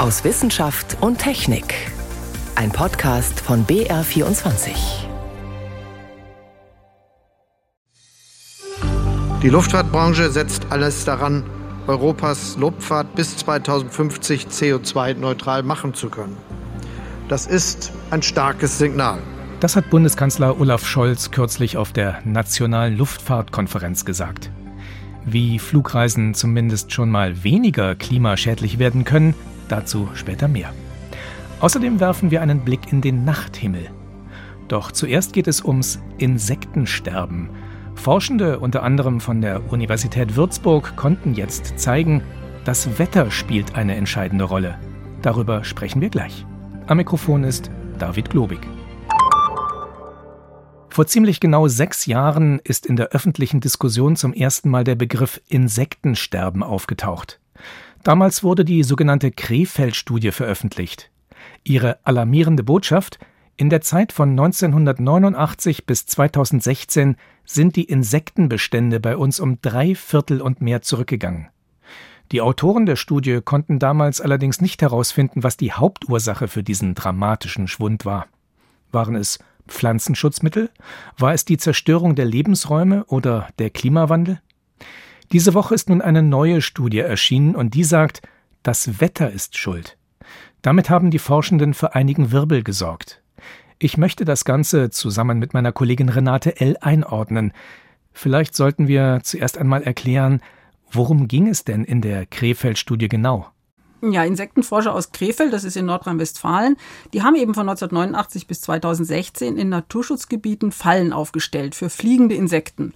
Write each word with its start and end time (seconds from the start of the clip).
aus 0.00 0.24
Wissenschaft 0.24 0.96
und 1.02 1.18
Technik. 1.18 1.74
Ein 2.54 2.72
Podcast 2.72 3.38
von 3.38 3.66
BR24. 3.66 4.70
Die 9.42 9.48
Luftfahrtbranche 9.50 10.30
setzt 10.30 10.68
alles 10.70 11.04
daran, 11.04 11.44
Europas 11.86 12.56
Luftfahrt 12.56 13.14
bis 13.14 13.36
2050 13.36 14.46
CO2-neutral 14.46 15.62
machen 15.62 15.92
zu 15.92 16.08
können. 16.08 16.38
Das 17.28 17.46
ist 17.46 17.92
ein 18.10 18.22
starkes 18.22 18.78
Signal. 18.78 19.18
Das 19.60 19.76
hat 19.76 19.90
Bundeskanzler 19.90 20.58
Olaf 20.58 20.86
Scholz 20.86 21.30
kürzlich 21.30 21.76
auf 21.76 21.92
der 21.92 22.22
Nationalen 22.24 22.96
Luftfahrtkonferenz 22.96 24.06
gesagt. 24.06 24.50
Wie 25.26 25.58
Flugreisen 25.58 26.32
zumindest 26.32 26.90
schon 26.90 27.10
mal 27.10 27.44
weniger 27.44 27.94
klimaschädlich 27.94 28.78
werden 28.78 29.04
können, 29.04 29.34
dazu 29.70 30.08
später 30.14 30.48
mehr. 30.48 30.72
Außerdem 31.60 32.00
werfen 32.00 32.30
wir 32.30 32.42
einen 32.42 32.60
Blick 32.60 32.92
in 32.92 33.00
den 33.00 33.24
Nachthimmel. 33.24 33.90
Doch 34.68 34.92
zuerst 34.92 35.32
geht 35.32 35.48
es 35.48 35.64
ums 35.64 36.00
Insektensterben. 36.18 37.50
Forschende 37.94 38.60
unter 38.60 38.82
anderem 38.82 39.20
von 39.20 39.40
der 39.40 39.70
Universität 39.72 40.36
Würzburg 40.36 40.96
konnten 40.96 41.34
jetzt 41.34 41.78
zeigen, 41.78 42.22
das 42.64 42.98
Wetter 42.98 43.30
spielt 43.30 43.74
eine 43.74 43.96
entscheidende 43.96 44.44
Rolle. 44.44 44.78
Darüber 45.22 45.64
sprechen 45.64 46.00
wir 46.00 46.08
gleich. 46.08 46.46
Am 46.86 46.96
Mikrofon 46.96 47.44
ist 47.44 47.70
David 47.98 48.30
Globig. 48.30 48.60
Vor 50.88 51.06
ziemlich 51.06 51.40
genau 51.40 51.68
sechs 51.68 52.06
Jahren 52.06 52.58
ist 52.64 52.84
in 52.84 52.96
der 52.96 53.08
öffentlichen 53.08 53.60
Diskussion 53.60 54.16
zum 54.16 54.32
ersten 54.32 54.70
Mal 54.70 54.84
der 54.84 54.96
Begriff 54.96 55.40
Insektensterben 55.48 56.62
aufgetaucht. 56.62 57.38
Damals 58.02 58.42
wurde 58.42 58.64
die 58.64 58.82
sogenannte 58.82 59.30
Krefeld-Studie 59.30 60.30
veröffentlicht. 60.30 61.10
Ihre 61.64 61.98
alarmierende 62.04 62.62
Botschaft 62.62 63.18
in 63.56 63.68
der 63.68 63.82
Zeit 63.82 64.12
von 64.12 64.30
1989 64.30 65.84
bis 65.84 66.06
2016 66.06 67.16
sind 67.44 67.76
die 67.76 67.84
Insektenbestände 67.84 69.00
bei 69.00 69.18
uns 69.18 69.38
um 69.38 69.60
drei 69.60 69.94
Viertel 69.94 70.40
und 70.40 70.62
mehr 70.62 70.80
zurückgegangen. 70.80 71.48
Die 72.32 72.40
Autoren 72.40 72.86
der 72.86 72.96
Studie 72.96 73.40
konnten 73.44 73.78
damals 73.78 74.20
allerdings 74.20 74.62
nicht 74.62 74.80
herausfinden, 74.80 75.42
was 75.42 75.58
die 75.58 75.72
Hauptursache 75.72 76.48
für 76.48 76.62
diesen 76.62 76.94
dramatischen 76.94 77.68
Schwund 77.68 78.06
war. 78.06 78.28
Waren 78.92 79.14
es 79.14 79.40
Pflanzenschutzmittel? 79.68 80.70
War 81.18 81.34
es 81.34 81.44
die 81.44 81.58
Zerstörung 81.58 82.14
der 82.14 82.24
Lebensräume 82.24 83.04
oder 83.06 83.48
der 83.58 83.68
Klimawandel? 83.68 84.40
Diese 85.32 85.54
Woche 85.54 85.76
ist 85.76 85.88
nun 85.88 86.02
eine 86.02 86.22
neue 86.22 86.60
Studie 86.60 86.98
erschienen 86.98 87.54
und 87.54 87.74
die 87.74 87.84
sagt, 87.84 88.20
das 88.64 89.00
Wetter 89.00 89.30
ist 89.30 89.56
schuld. 89.56 89.96
Damit 90.60 90.90
haben 90.90 91.12
die 91.12 91.20
Forschenden 91.20 91.72
für 91.72 91.94
einigen 91.94 92.32
Wirbel 92.32 92.64
gesorgt. 92.64 93.22
Ich 93.78 93.96
möchte 93.96 94.24
das 94.24 94.44
Ganze 94.44 94.90
zusammen 94.90 95.38
mit 95.38 95.54
meiner 95.54 95.70
Kollegin 95.70 96.08
Renate 96.08 96.60
L. 96.60 96.76
einordnen. 96.80 97.52
Vielleicht 98.12 98.56
sollten 98.56 98.88
wir 98.88 99.20
zuerst 99.22 99.56
einmal 99.56 99.84
erklären, 99.84 100.42
worum 100.90 101.28
ging 101.28 101.46
es 101.46 101.64
denn 101.64 101.84
in 101.84 102.00
der 102.00 102.26
Krefeld-Studie 102.26 103.08
genau? 103.08 103.46
Ja, 104.02 104.24
Insektenforscher 104.24 104.92
aus 104.92 105.12
Krefeld, 105.12 105.52
das 105.52 105.62
ist 105.62 105.76
in 105.76 105.86
Nordrhein-Westfalen, 105.86 106.76
die 107.12 107.22
haben 107.22 107.36
eben 107.36 107.54
von 107.54 107.68
1989 107.68 108.48
bis 108.48 108.62
2016 108.62 109.56
in 109.56 109.68
Naturschutzgebieten 109.68 110.72
Fallen 110.72 111.12
aufgestellt 111.12 111.76
für 111.76 111.88
fliegende 111.88 112.34
Insekten. 112.34 112.94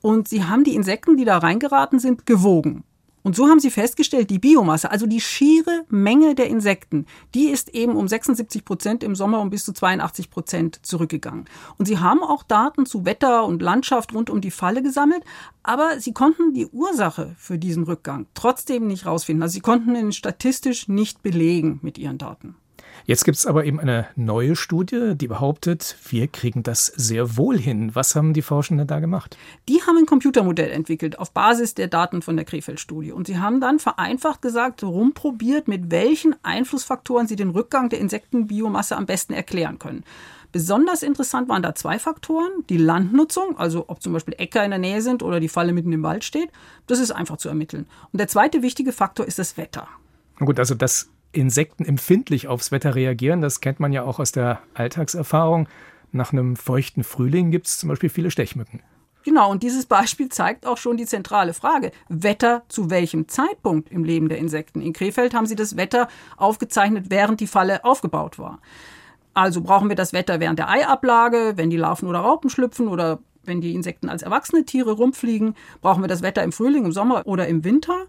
Und 0.00 0.28
sie 0.28 0.44
haben 0.44 0.64
die 0.64 0.74
Insekten, 0.74 1.16
die 1.16 1.24
da 1.24 1.38
reingeraten 1.38 1.98
sind, 1.98 2.26
gewogen. 2.26 2.84
Und 3.22 3.36
so 3.36 3.48
haben 3.48 3.60
sie 3.60 3.70
festgestellt, 3.70 4.30
die 4.30 4.38
Biomasse, 4.38 4.90
also 4.90 5.06
die 5.06 5.20
schiere 5.20 5.84
Menge 5.90 6.34
der 6.34 6.46
Insekten, 6.46 7.04
die 7.34 7.48
ist 7.48 7.74
eben 7.74 7.96
um 7.96 8.08
76 8.08 8.64
Prozent 8.64 9.04
im 9.04 9.14
Sommer 9.14 9.40
um 9.40 9.50
bis 9.50 9.64
zu 9.64 9.72
82 9.72 10.30
Prozent 10.30 10.80
zurückgegangen. 10.86 11.44
Und 11.76 11.86
sie 11.86 11.98
haben 11.98 12.22
auch 12.22 12.42
Daten 12.42 12.86
zu 12.86 13.04
Wetter 13.04 13.44
und 13.44 13.60
Landschaft 13.60 14.14
rund 14.14 14.30
um 14.30 14.40
die 14.40 14.50
Falle 14.50 14.82
gesammelt, 14.82 15.24
aber 15.62 16.00
sie 16.00 16.12
konnten 16.12 16.54
die 16.54 16.68
Ursache 16.68 17.34
für 17.36 17.58
diesen 17.58 17.82
Rückgang 17.84 18.26
trotzdem 18.32 18.86
nicht 18.86 19.04
rausfinden. 19.04 19.42
Also 19.42 19.54
sie 19.54 19.60
konnten 19.60 19.94
ihn 19.94 20.12
statistisch 20.12 20.88
nicht 20.88 21.22
belegen 21.22 21.80
mit 21.82 21.98
ihren 21.98 22.18
Daten. 22.18 22.56
Jetzt 23.08 23.24
gibt 23.24 23.38
es 23.38 23.46
aber 23.46 23.64
eben 23.64 23.80
eine 23.80 24.06
neue 24.16 24.54
Studie, 24.54 25.14
die 25.14 25.28
behauptet, 25.28 25.96
wir 26.10 26.28
kriegen 26.28 26.62
das 26.62 26.84
sehr 26.84 27.38
wohl 27.38 27.56
hin. 27.56 27.94
Was 27.94 28.14
haben 28.14 28.34
die 28.34 28.42
Forschenden 28.42 28.86
da 28.86 29.00
gemacht? 29.00 29.38
Die 29.66 29.80
haben 29.80 29.96
ein 29.96 30.04
Computermodell 30.04 30.70
entwickelt 30.70 31.18
auf 31.18 31.30
Basis 31.30 31.72
der 31.72 31.86
Daten 31.86 32.20
von 32.20 32.36
der 32.36 32.44
Krefeld-Studie. 32.44 33.12
Und 33.12 33.26
sie 33.26 33.38
haben 33.38 33.62
dann 33.62 33.78
vereinfacht 33.78 34.42
gesagt, 34.42 34.82
rumprobiert, 34.82 35.68
mit 35.68 35.90
welchen 35.90 36.36
Einflussfaktoren 36.44 37.26
sie 37.26 37.36
den 37.36 37.48
Rückgang 37.48 37.88
der 37.88 37.98
Insektenbiomasse 37.98 38.94
am 38.94 39.06
besten 39.06 39.32
erklären 39.32 39.78
können. 39.78 40.04
Besonders 40.52 41.02
interessant 41.02 41.48
waren 41.48 41.62
da 41.62 41.74
zwei 41.74 41.98
Faktoren. 41.98 42.50
Die 42.68 42.76
Landnutzung, 42.76 43.56
also 43.56 43.86
ob 43.88 44.02
zum 44.02 44.12
Beispiel 44.12 44.34
Äcker 44.36 44.66
in 44.66 44.70
der 44.70 44.80
Nähe 44.80 45.00
sind 45.00 45.22
oder 45.22 45.40
die 45.40 45.48
Falle 45.48 45.72
mitten 45.72 45.94
im 45.94 46.02
Wald 46.02 46.24
steht. 46.24 46.50
Das 46.86 46.98
ist 46.98 47.12
einfach 47.12 47.38
zu 47.38 47.48
ermitteln. 47.48 47.86
Und 48.12 48.18
der 48.20 48.28
zweite 48.28 48.60
wichtige 48.60 48.92
Faktor 48.92 49.24
ist 49.24 49.38
das 49.38 49.56
Wetter. 49.56 49.88
Gut, 50.40 50.58
also 50.58 50.74
das 50.74 51.08
Insekten 51.32 51.84
empfindlich 51.84 52.48
aufs 52.48 52.72
Wetter 52.72 52.94
reagieren. 52.94 53.40
Das 53.40 53.60
kennt 53.60 53.80
man 53.80 53.92
ja 53.92 54.02
auch 54.02 54.18
aus 54.18 54.32
der 54.32 54.60
Alltagserfahrung. 54.74 55.68
Nach 56.10 56.32
einem 56.32 56.56
feuchten 56.56 57.04
Frühling 57.04 57.50
gibt 57.50 57.66
es 57.66 57.78
zum 57.78 57.88
Beispiel 57.88 58.08
viele 58.08 58.30
Stechmücken. 58.30 58.82
Genau, 59.24 59.50
und 59.50 59.62
dieses 59.62 59.84
Beispiel 59.84 60.30
zeigt 60.30 60.64
auch 60.64 60.78
schon 60.78 60.96
die 60.96 61.04
zentrale 61.04 61.52
Frage. 61.52 61.92
Wetter 62.08 62.62
zu 62.68 62.88
welchem 62.88 63.28
Zeitpunkt 63.28 63.90
im 63.90 64.04
Leben 64.04 64.28
der 64.30 64.38
Insekten? 64.38 64.80
In 64.80 64.94
Krefeld 64.94 65.34
haben 65.34 65.44
sie 65.44 65.56
das 65.56 65.76
Wetter 65.76 66.08
aufgezeichnet, 66.38 67.06
während 67.10 67.40
die 67.40 67.46
Falle 67.46 67.84
aufgebaut 67.84 68.38
war. 68.38 68.60
Also 69.34 69.60
brauchen 69.60 69.88
wir 69.88 69.96
das 69.96 70.12
Wetter 70.12 70.40
während 70.40 70.58
der 70.58 70.70
Eiablage, 70.70 71.52
wenn 71.56 71.68
die 71.68 71.76
Larven 71.76 72.08
oder 72.08 72.20
Raupen 72.20 72.48
schlüpfen 72.48 72.88
oder 72.88 73.18
wenn 73.44 73.60
die 73.60 73.74
Insekten 73.74 74.08
als 74.08 74.22
erwachsene 74.22 74.64
Tiere 74.64 74.92
rumfliegen? 74.92 75.54
Brauchen 75.82 76.02
wir 76.02 76.08
das 76.08 76.22
Wetter 76.22 76.42
im 76.42 76.52
Frühling, 76.52 76.86
im 76.86 76.92
Sommer 76.92 77.26
oder 77.26 77.48
im 77.48 77.64
Winter? 77.64 78.06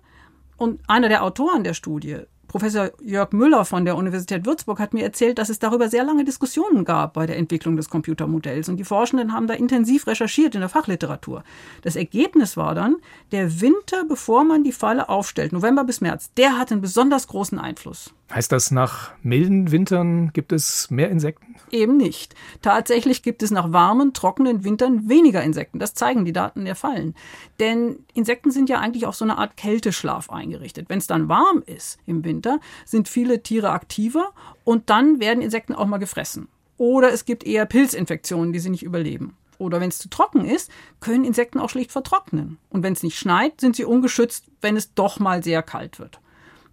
Und 0.58 0.80
einer 0.88 1.10
der 1.10 1.24
Autoren 1.24 1.64
der 1.64 1.74
Studie 1.74 2.20
Professor 2.50 2.90
Jörg 3.00 3.32
Müller 3.32 3.64
von 3.64 3.86
der 3.86 3.96
Universität 3.96 4.44
Würzburg 4.44 4.80
hat 4.80 4.96
mir 4.96 5.04
erzählt, 5.04 5.38
dass 5.38 5.50
es 5.50 5.60
darüber 5.60 5.88
sehr 5.88 6.04
lange 6.04 6.26
Diskussionen 6.26 6.84
gab 6.84 7.14
bei 7.14 7.28
der 7.28 7.38
Entwicklung 7.38 7.78
des 7.78 7.92
Computermodells. 7.92 8.70
Und 8.70 8.78
die 8.78 8.84
Forschenden 8.84 9.34
haben 9.34 9.46
da 9.46 9.54
intensiv 9.54 10.08
recherchiert 10.08 10.56
in 10.56 10.62
der 10.62 10.70
Fachliteratur. 10.70 11.44
Das 11.84 11.96
Ergebnis 11.96 12.58
war 12.58 12.74
dann, 12.74 12.96
der 13.32 13.62
Winter, 13.62 14.04
bevor 14.04 14.44
man 14.44 14.64
die 14.64 14.72
Falle 14.72 15.10
aufstellt, 15.10 15.54
November 15.54 15.84
bis 15.84 16.02
März, 16.02 16.34
der 16.38 16.58
hat 16.58 16.72
einen 16.72 16.82
besonders 16.82 17.28
großen 17.28 17.60
Einfluss. 17.60 18.14
Heißt 18.32 18.52
das, 18.52 18.70
nach 18.70 19.12
milden 19.24 19.72
Wintern 19.72 20.32
gibt 20.34 20.52
es 20.52 20.92
mehr 20.92 21.10
Insekten? 21.10 21.56
Eben 21.72 21.98
nicht. 21.98 22.36
Tatsächlich 22.62 23.24
gibt 23.24 23.42
es 23.42 23.50
nach 23.50 23.72
warmen, 23.72 24.14
trockenen 24.14 24.64
Wintern 24.64 25.10
weniger 25.10 25.42
Insekten. 25.44 25.80
Das 25.80 25.96
zeigen 25.96 26.26
die 26.26 26.34
Daten 26.34 26.66
der 26.66 26.76
Fallen. 26.76 27.16
Denn 27.60 28.06
Insekten 28.14 28.52
sind 28.52 28.70
ja 28.70 28.80
eigentlich 28.80 29.08
auf 29.08 29.16
so 29.16 29.26
eine 29.26 29.40
Art 29.40 29.58
Kälteschlaf 29.58 30.30
eingerichtet. 30.30 30.90
Wenn 30.90 31.00
es 31.00 31.08
dann 31.08 31.28
warm 31.28 31.64
ist 31.66 31.98
im 32.06 32.24
Winter, 32.24 32.60
sind 32.86 33.08
viele 33.10 33.42
Tiere 33.42 33.72
aktiver 33.72 34.32
und 34.64 34.92
dann 34.92 35.20
werden 35.20 35.42
Insekten 35.42 35.74
auch 35.74 35.88
mal 35.88 35.98
gefressen. 35.98 36.50
Oder 36.78 37.12
es 37.12 37.26
gibt 37.26 37.44
eher 37.44 37.66
Pilzinfektionen, 37.66 38.54
die 38.54 38.60
sie 38.60 38.70
nicht 38.70 38.84
überleben. 38.84 39.36
Oder 39.58 39.82
wenn 39.82 39.90
es 39.90 39.98
zu 39.98 40.08
trocken 40.08 40.46
ist, 40.46 40.72
können 41.02 41.26
Insekten 41.26 41.60
auch 41.60 41.70
schlicht 41.70 41.92
vertrocknen. 41.92 42.60
Und 42.70 42.84
wenn 42.84 42.94
es 42.94 43.04
nicht 43.04 43.18
schneit, 43.18 43.60
sind 43.60 43.76
sie 43.76 43.86
ungeschützt, 43.86 44.46
wenn 44.62 44.78
es 44.78 44.94
doch 44.94 45.20
mal 45.20 45.44
sehr 45.44 45.64
kalt 45.64 46.00
wird. 46.00 46.20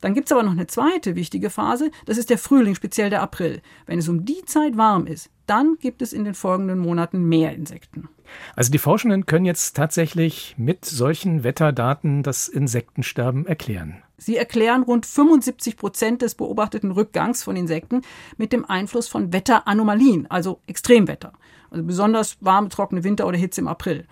Dann 0.06 0.14
gibt 0.14 0.28
es 0.28 0.32
aber 0.32 0.44
noch 0.44 0.52
eine 0.52 0.68
zweite 0.68 1.16
wichtige 1.16 1.50
Phase, 1.50 1.90
das 2.04 2.16
ist 2.16 2.30
der 2.30 2.38
Frühling, 2.38 2.76
speziell 2.76 3.10
der 3.10 3.22
April. 3.22 3.60
Wenn 3.86 3.98
es 3.98 4.08
um 4.08 4.24
die 4.24 4.44
Zeit 4.44 4.76
warm 4.76 5.08
ist, 5.08 5.30
dann 5.46 5.78
gibt 5.80 6.00
es 6.00 6.12
in 6.12 6.24
den 6.24 6.34
folgenden 6.34 6.78
Monaten 6.78 7.24
mehr 7.24 7.52
Insekten. 7.56 8.08
Also 8.54 8.70
die 8.70 8.78
Forschenden 8.78 9.26
können 9.26 9.46
jetzt 9.46 9.74
tatsächlich 9.74 10.54
mit 10.58 10.84
solchen 10.84 11.42
Wetterdaten 11.42 12.22
das 12.22 12.46
Insektensterben 12.46 13.46
erklären. 13.46 14.00
Sie 14.16 14.36
erklären 14.36 14.84
rund 14.84 15.06
75 15.06 15.76
Prozent 15.76 16.22
des 16.22 16.36
beobachteten 16.36 16.92
Rückgangs 16.92 17.42
von 17.42 17.56
Insekten 17.56 18.02
mit 18.36 18.52
dem 18.52 18.64
Einfluss 18.64 19.08
von 19.08 19.32
Wetteranomalien, 19.32 20.30
also 20.30 20.60
Extremwetter. 20.68 21.32
Also 21.68 21.82
besonders 21.82 22.36
warme, 22.40 22.68
trockene 22.68 23.02
Winter 23.02 23.26
oder 23.26 23.38
Hitze 23.38 23.60
im 23.60 23.66
April. 23.66 24.06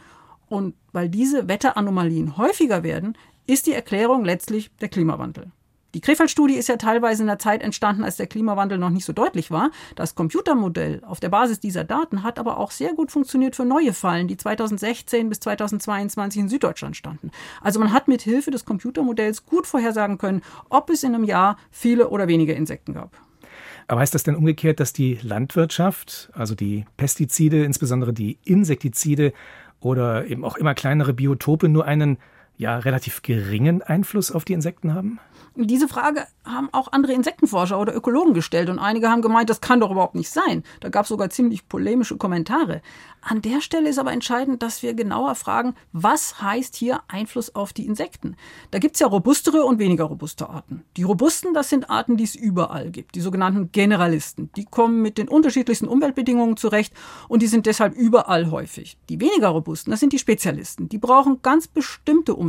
Und 0.48 0.74
weil 0.90 1.08
diese 1.08 1.46
Wetteranomalien 1.46 2.36
häufiger 2.36 2.82
werden, 2.82 3.16
ist 3.46 3.68
die 3.68 3.74
Erklärung 3.74 4.24
letztlich 4.24 4.72
der 4.80 4.88
Klimawandel. 4.88 5.52
Die 5.94 6.00
Krefeld-Studie 6.00 6.54
ist 6.54 6.68
ja 6.68 6.76
teilweise 6.76 7.22
in 7.22 7.28
der 7.28 7.38
Zeit 7.38 7.62
entstanden, 7.62 8.02
als 8.02 8.16
der 8.16 8.26
Klimawandel 8.26 8.78
noch 8.78 8.90
nicht 8.90 9.04
so 9.04 9.12
deutlich 9.12 9.52
war. 9.52 9.70
Das 9.94 10.16
Computermodell 10.16 11.00
auf 11.06 11.20
der 11.20 11.28
Basis 11.28 11.60
dieser 11.60 11.84
Daten 11.84 12.24
hat 12.24 12.40
aber 12.40 12.58
auch 12.58 12.72
sehr 12.72 12.94
gut 12.94 13.12
funktioniert 13.12 13.54
für 13.54 13.64
neue 13.64 13.92
Fallen, 13.92 14.26
die 14.26 14.36
2016 14.36 15.28
bis 15.28 15.38
2022 15.38 16.42
in 16.42 16.48
Süddeutschland 16.48 16.96
standen. 16.96 17.30
Also 17.60 17.78
man 17.78 17.92
hat 17.92 18.08
mit 18.08 18.22
Hilfe 18.22 18.50
des 18.50 18.64
Computermodells 18.64 19.46
gut 19.46 19.68
vorhersagen 19.68 20.18
können, 20.18 20.42
ob 20.68 20.90
es 20.90 21.04
in 21.04 21.14
einem 21.14 21.22
Jahr 21.22 21.56
viele 21.70 22.08
oder 22.08 22.26
weniger 22.26 22.56
Insekten 22.56 22.94
gab. 22.94 23.12
Aber 23.86 24.00
heißt 24.00 24.14
das 24.14 24.24
denn 24.24 24.34
umgekehrt, 24.34 24.80
dass 24.80 24.92
die 24.92 25.18
Landwirtschaft, 25.22 26.30
also 26.32 26.56
die 26.56 26.86
Pestizide, 26.96 27.64
insbesondere 27.64 28.12
die 28.12 28.38
Insektizide 28.44 29.32
oder 29.78 30.26
eben 30.26 30.44
auch 30.44 30.56
immer 30.56 30.74
kleinere 30.74 31.12
Biotope 31.12 31.68
nur 31.68 31.84
einen 31.84 32.18
ja 32.56 32.78
relativ 32.78 33.22
geringen 33.22 33.82
Einfluss 33.82 34.30
auf 34.30 34.44
die 34.44 34.52
Insekten 34.52 34.94
haben? 34.94 35.18
Diese 35.56 35.86
Frage 35.86 36.26
haben 36.44 36.68
auch 36.72 36.90
andere 36.90 37.12
Insektenforscher 37.12 37.78
oder 37.78 37.94
Ökologen 37.94 38.34
gestellt 38.34 38.68
und 38.68 38.80
einige 38.80 39.08
haben 39.08 39.22
gemeint, 39.22 39.48
das 39.48 39.60
kann 39.60 39.78
doch 39.78 39.92
überhaupt 39.92 40.16
nicht 40.16 40.28
sein. 40.28 40.64
Da 40.80 40.88
gab 40.88 41.04
es 41.04 41.08
sogar 41.08 41.30
ziemlich 41.30 41.68
polemische 41.68 42.16
Kommentare. 42.16 42.82
An 43.20 43.40
der 43.40 43.60
Stelle 43.60 43.88
ist 43.88 43.98
aber 43.98 44.12
entscheidend, 44.12 44.62
dass 44.62 44.82
wir 44.82 44.94
genauer 44.94 45.36
fragen, 45.36 45.74
was 45.92 46.42
heißt 46.42 46.74
hier 46.74 47.02
Einfluss 47.08 47.54
auf 47.54 47.72
die 47.72 47.86
Insekten? 47.86 48.36
Da 48.72 48.80
gibt 48.80 48.96
es 48.96 49.00
ja 49.00 49.06
robustere 49.06 49.64
und 49.64 49.78
weniger 49.78 50.04
robuste 50.04 50.50
Arten. 50.50 50.82
Die 50.96 51.04
robusten, 51.04 51.54
das 51.54 51.70
sind 51.70 51.88
Arten, 51.88 52.16
die 52.16 52.24
es 52.24 52.34
überall 52.34 52.90
gibt, 52.90 53.14
die 53.14 53.20
sogenannten 53.20 53.70
Generalisten. 53.70 54.50
Die 54.56 54.64
kommen 54.64 55.02
mit 55.02 55.18
den 55.18 55.28
unterschiedlichsten 55.28 55.86
Umweltbedingungen 55.86 56.56
zurecht 56.56 56.92
und 57.28 57.42
die 57.42 57.46
sind 57.46 57.66
deshalb 57.66 57.94
überall 57.94 58.50
häufig. 58.50 58.98
Die 59.08 59.20
weniger 59.20 59.48
robusten, 59.48 59.92
das 59.92 60.00
sind 60.00 60.12
die 60.12 60.18
Spezialisten. 60.18 60.88
Die 60.88 60.98
brauchen 60.98 61.40
ganz 61.42 61.68
bestimmte 61.68 62.34
Umweltbedingungen, 62.34 62.43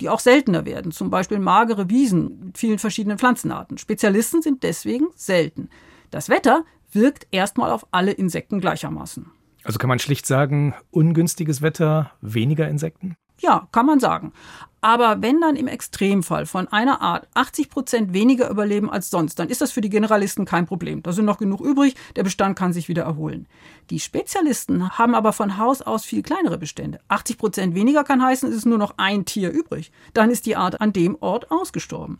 die 0.00 0.08
auch 0.08 0.20
seltener 0.20 0.64
werden, 0.64 0.92
zum 0.92 1.10
Beispiel 1.10 1.38
magere 1.38 1.88
Wiesen 1.90 2.46
mit 2.46 2.58
vielen 2.58 2.78
verschiedenen 2.78 3.18
Pflanzenarten. 3.18 3.78
Spezialisten 3.78 4.42
sind 4.42 4.62
deswegen 4.62 5.08
selten. 5.14 5.68
Das 6.10 6.28
Wetter 6.28 6.64
wirkt 6.92 7.26
erstmal 7.30 7.70
auf 7.70 7.86
alle 7.90 8.12
Insekten 8.12 8.60
gleichermaßen. 8.60 9.30
Also 9.64 9.78
kann 9.78 9.88
man 9.88 9.98
schlicht 9.98 10.26
sagen, 10.26 10.74
ungünstiges 10.90 11.62
Wetter, 11.62 12.12
weniger 12.20 12.68
Insekten? 12.68 13.16
Ja, 13.40 13.68
kann 13.70 13.86
man 13.86 14.00
sagen. 14.00 14.32
Aber 14.80 15.22
wenn 15.22 15.40
dann 15.40 15.56
im 15.56 15.66
Extremfall 15.66 16.46
von 16.46 16.68
einer 16.68 17.00
Art 17.00 17.28
80 17.34 17.68
Prozent 17.68 18.12
weniger 18.12 18.48
überleben 18.48 18.90
als 18.90 19.10
sonst, 19.10 19.38
dann 19.38 19.48
ist 19.48 19.60
das 19.60 19.72
für 19.72 19.80
die 19.80 19.90
Generalisten 19.90 20.44
kein 20.44 20.66
Problem. 20.66 21.02
Da 21.02 21.12
sind 21.12 21.24
noch 21.24 21.38
genug 21.38 21.60
übrig, 21.60 21.94
der 22.14 22.22
Bestand 22.22 22.56
kann 22.56 22.72
sich 22.72 22.88
wieder 22.88 23.02
erholen. 23.02 23.48
Die 23.90 24.00
Spezialisten 24.00 24.90
haben 24.90 25.14
aber 25.14 25.32
von 25.32 25.58
Haus 25.58 25.82
aus 25.82 26.04
viel 26.04 26.22
kleinere 26.22 26.58
Bestände. 26.58 27.00
80 27.08 27.38
Prozent 27.38 27.74
weniger 27.74 28.04
kann 28.04 28.22
heißen, 28.22 28.48
es 28.48 28.56
ist 28.56 28.66
nur 28.66 28.78
noch 28.78 28.94
ein 28.98 29.24
Tier 29.24 29.50
übrig. 29.50 29.90
Dann 30.14 30.30
ist 30.30 30.46
die 30.46 30.56
Art 30.56 30.80
an 30.80 30.92
dem 30.92 31.16
Ort 31.20 31.50
ausgestorben. 31.50 32.18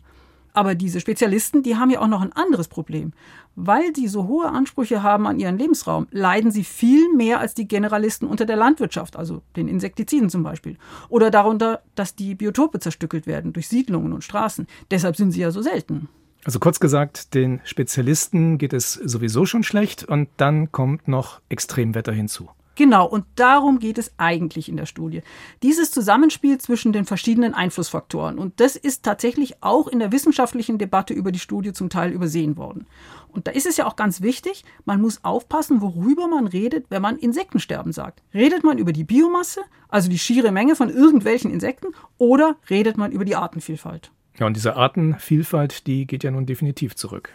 Aber 0.53 0.75
diese 0.75 0.99
Spezialisten, 0.99 1.63
die 1.63 1.75
haben 1.75 1.89
ja 1.89 1.99
auch 1.99 2.07
noch 2.07 2.21
ein 2.21 2.33
anderes 2.33 2.67
Problem. 2.67 3.13
Weil 3.55 3.95
sie 3.95 4.07
so 4.07 4.27
hohe 4.27 4.47
Ansprüche 4.47 5.03
haben 5.03 5.27
an 5.27 5.39
ihren 5.39 5.57
Lebensraum, 5.57 6.07
leiden 6.11 6.51
sie 6.51 6.63
viel 6.63 7.13
mehr 7.13 7.39
als 7.39 7.53
die 7.53 7.67
Generalisten 7.67 8.27
unter 8.27 8.45
der 8.45 8.55
Landwirtschaft, 8.55 9.15
also 9.15 9.41
den 9.55 9.67
Insektiziden 9.67 10.29
zum 10.29 10.43
Beispiel. 10.43 10.77
Oder 11.09 11.31
darunter, 11.31 11.81
dass 11.95 12.15
die 12.15 12.35
Biotope 12.35 12.79
zerstückelt 12.79 13.27
werden 13.27 13.53
durch 13.53 13.67
Siedlungen 13.67 14.13
und 14.13 14.23
Straßen. 14.23 14.67
Deshalb 14.91 15.15
sind 15.15 15.31
sie 15.31 15.41
ja 15.41 15.51
so 15.51 15.61
selten. 15.61 16.09
Also 16.45 16.59
kurz 16.59 16.79
gesagt, 16.79 17.33
den 17.33 17.59
Spezialisten 17.65 18.57
geht 18.57 18.73
es 18.73 18.93
sowieso 18.93 19.45
schon 19.45 19.63
schlecht 19.63 20.05
und 20.05 20.29
dann 20.37 20.71
kommt 20.71 21.07
noch 21.07 21.41
Extremwetter 21.49 22.13
hinzu. 22.13 22.49
Genau, 22.79 23.05
und 23.05 23.25
darum 23.35 23.79
geht 23.79 23.97
es 23.97 24.13
eigentlich 24.15 24.69
in 24.69 24.77
der 24.77 24.85
Studie. 24.85 25.21
Dieses 25.63 25.91
Zusammenspiel 25.91 26.59
zwischen 26.59 26.93
den 26.93 27.03
verschiedenen 27.03 27.53
Einflussfaktoren. 27.53 28.39
Und 28.39 28.61
das 28.61 28.77
ist 28.77 29.03
tatsächlich 29.03 29.61
auch 29.61 29.89
in 29.89 29.99
der 29.99 30.13
wissenschaftlichen 30.13 30.77
Debatte 30.77 31.13
über 31.13 31.33
die 31.33 31.39
Studie 31.39 31.73
zum 31.73 31.89
Teil 31.89 32.09
übersehen 32.13 32.55
worden. 32.55 32.87
Und 33.33 33.47
da 33.47 33.51
ist 33.51 33.65
es 33.65 33.75
ja 33.75 33.85
auch 33.85 33.97
ganz 33.97 34.21
wichtig, 34.21 34.63
man 34.85 35.01
muss 35.01 35.25
aufpassen, 35.25 35.81
worüber 35.81 36.29
man 36.29 36.47
redet, 36.47 36.85
wenn 36.87 37.01
man 37.01 37.17
Insektensterben 37.17 37.91
sagt. 37.91 38.23
Redet 38.33 38.63
man 38.63 38.77
über 38.77 38.93
die 38.93 39.03
Biomasse, 39.03 39.59
also 39.89 40.09
die 40.09 40.17
schiere 40.17 40.53
Menge 40.53 40.77
von 40.77 40.89
irgendwelchen 40.89 41.51
Insekten, 41.51 41.87
oder 42.17 42.55
redet 42.69 42.95
man 42.95 43.11
über 43.11 43.25
die 43.25 43.35
Artenvielfalt? 43.35 44.09
Ja, 44.37 44.45
und 44.45 44.55
diese 44.55 44.77
Artenvielfalt, 44.77 45.85
die 45.85 46.07
geht 46.07 46.23
ja 46.23 46.31
nun 46.31 46.45
definitiv 46.45 46.95
zurück. 46.95 47.33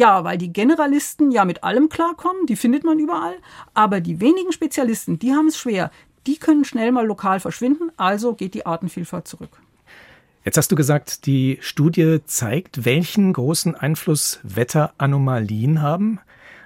Ja, 0.00 0.24
weil 0.24 0.38
die 0.38 0.50
Generalisten 0.50 1.30
ja 1.30 1.44
mit 1.44 1.62
allem 1.62 1.90
klarkommen, 1.90 2.46
die 2.46 2.56
findet 2.56 2.84
man 2.84 2.98
überall. 2.98 3.34
Aber 3.74 4.00
die 4.00 4.18
wenigen 4.18 4.50
Spezialisten, 4.50 5.18
die 5.18 5.32
haben 5.32 5.48
es 5.48 5.58
schwer. 5.58 5.90
Die 6.26 6.38
können 6.38 6.64
schnell 6.64 6.90
mal 6.90 7.06
lokal 7.06 7.38
verschwinden, 7.38 7.92
also 7.98 8.32
geht 8.32 8.54
die 8.54 8.64
Artenvielfalt 8.64 9.28
zurück. 9.28 9.60
Jetzt 10.42 10.56
hast 10.56 10.72
du 10.72 10.74
gesagt, 10.74 11.26
die 11.26 11.58
Studie 11.60 12.20
zeigt, 12.24 12.86
welchen 12.86 13.34
großen 13.34 13.74
Einfluss 13.74 14.40
Wetteranomalien 14.42 15.82
haben. 15.82 16.18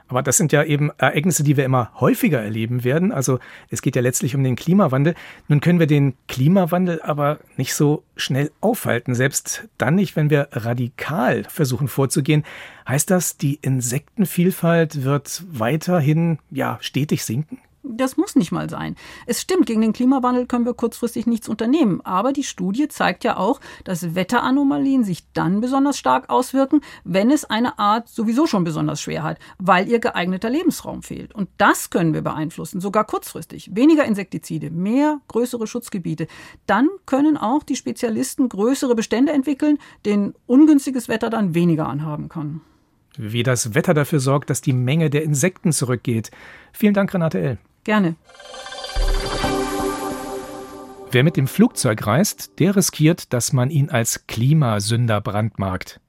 Aber 0.08 0.22
das 0.22 0.36
sind 0.36 0.52
ja 0.52 0.62
eben 0.62 0.90
Ereignisse, 0.98 1.44
die 1.44 1.56
wir 1.56 1.64
immer 1.64 1.90
häufiger 1.98 2.40
erleben 2.40 2.84
werden. 2.84 3.10
Also 3.10 3.38
es 3.70 3.80
geht 3.80 3.96
ja 3.96 4.02
letztlich 4.02 4.34
um 4.34 4.44
den 4.44 4.54
Klimawandel. 4.54 5.14
Nun 5.48 5.60
können 5.60 5.78
wir 5.78 5.86
den 5.86 6.14
Klimawandel 6.28 7.00
aber 7.02 7.38
nicht 7.56 7.74
so 7.74 8.04
schnell 8.16 8.50
aufhalten, 8.60 9.14
selbst 9.14 9.66
dann 9.78 9.94
nicht, 9.94 10.14
wenn 10.14 10.28
wir 10.28 10.48
radikal 10.52 11.44
versuchen 11.44 11.88
vorzugehen. 11.88 12.44
Heißt 12.86 13.10
das, 13.10 13.38
die 13.38 13.58
Insektenvielfalt 13.62 15.04
wird 15.04 15.42
weiterhin 15.50 16.38
ja 16.50 16.78
stetig 16.80 17.24
sinken? 17.24 17.58
Das 17.86 18.16
muss 18.16 18.34
nicht 18.34 18.50
mal 18.50 18.70
sein. 18.70 18.96
Es 19.26 19.42
stimmt, 19.42 19.66
gegen 19.66 19.82
den 19.82 19.92
Klimawandel 19.92 20.46
können 20.46 20.64
wir 20.64 20.72
kurzfristig 20.72 21.26
nichts 21.26 21.50
unternehmen. 21.50 22.00
Aber 22.00 22.32
die 22.32 22.42
Studie 22.42 22.88
zeigt 22.88 23.24
ja 23.24 23.36
auch, 23.36 23.60
dass 23.84 24.14
Wetteranomalien 24.14 25.04
sich 25.04 25.30
dann 25.34 25.60
besonders 25.60 25.98
stark 25.98 26.30
auswirken, 26.30 26.80
wenn 27.04 27.30
es 27.30 27.44
eine 27.44 27.78
Art 27.78 28.08
sowieso 28.08 28.46
schon 28.46 28.64
besonders 28.64 29.02
schwer 29.02 29.22
hat, 29.22 29.38
weil 29.58 29.86
ihr 29.86 29.98
geeigneter 29.98 30.48
Lebensraum 30.48 31.02
fehlt. 31.02 31.34
Und 31.34 31.50
das 31.58 31.90
können 31.90 32.14
wir 32.14 32.22
beeinflussen, 32.22 32.80
sogar 32.80 33.04
kurzfristig. 33.04 33.70
Weniger 33.74 34.06
Insektizide, 34.06 34.70
mehr 34.70 35.20
größere 35.28 35.66
Schutzgebiete. 35.66 36.26
Dann 36.66 36.88
können 37.04 37.36
auch 37.36 37.62
die 37.62 37.76
Spezialisten 37.76 38.48
größere 38.48 38.94
Bestände 38.94 39.32
entwickeln, 39.32 39.78
denen 40.06 40.34
ungünstiges 40.46 41.08
Wetter 41.08 41.28
dann 41.28 41.54
weniger 41.54 41.86
anhaben 41.86 42.30
kann. 42.30 42.62
Wie 43.16 43.42
das 43.42 43.74
Wetter 43.74 43.94
dafür 43.94 44.20
sorgt, 44.20 44.50
dass 44.50 44.60
die 44.60 44.72
Menge 44.72 45.10
der 45.10 45.22
Insekten 45.22 45.70
zurückgeht. 45.70 46.30
Vielen 46.72 46.94
Dank, 46.94 47.12
Renate 47.14 47.38
L. 47.40 47.58
Gerne. 47.84 48.16
Wer 51.10 51.22
mit 51.22 51.36
dem 51.36 51.46
Flugzeug 51.46 52.06
reist, 52.06 52.58
der 52.58 52.74
riskiert, 52.74 53.32
dass 53.32 53.52
man 53.52 53.70
ihn 53.70 53.88
als 53.88 54.26
Klimasünder 54.26 55.20
brandmarkt. 55.20 56.00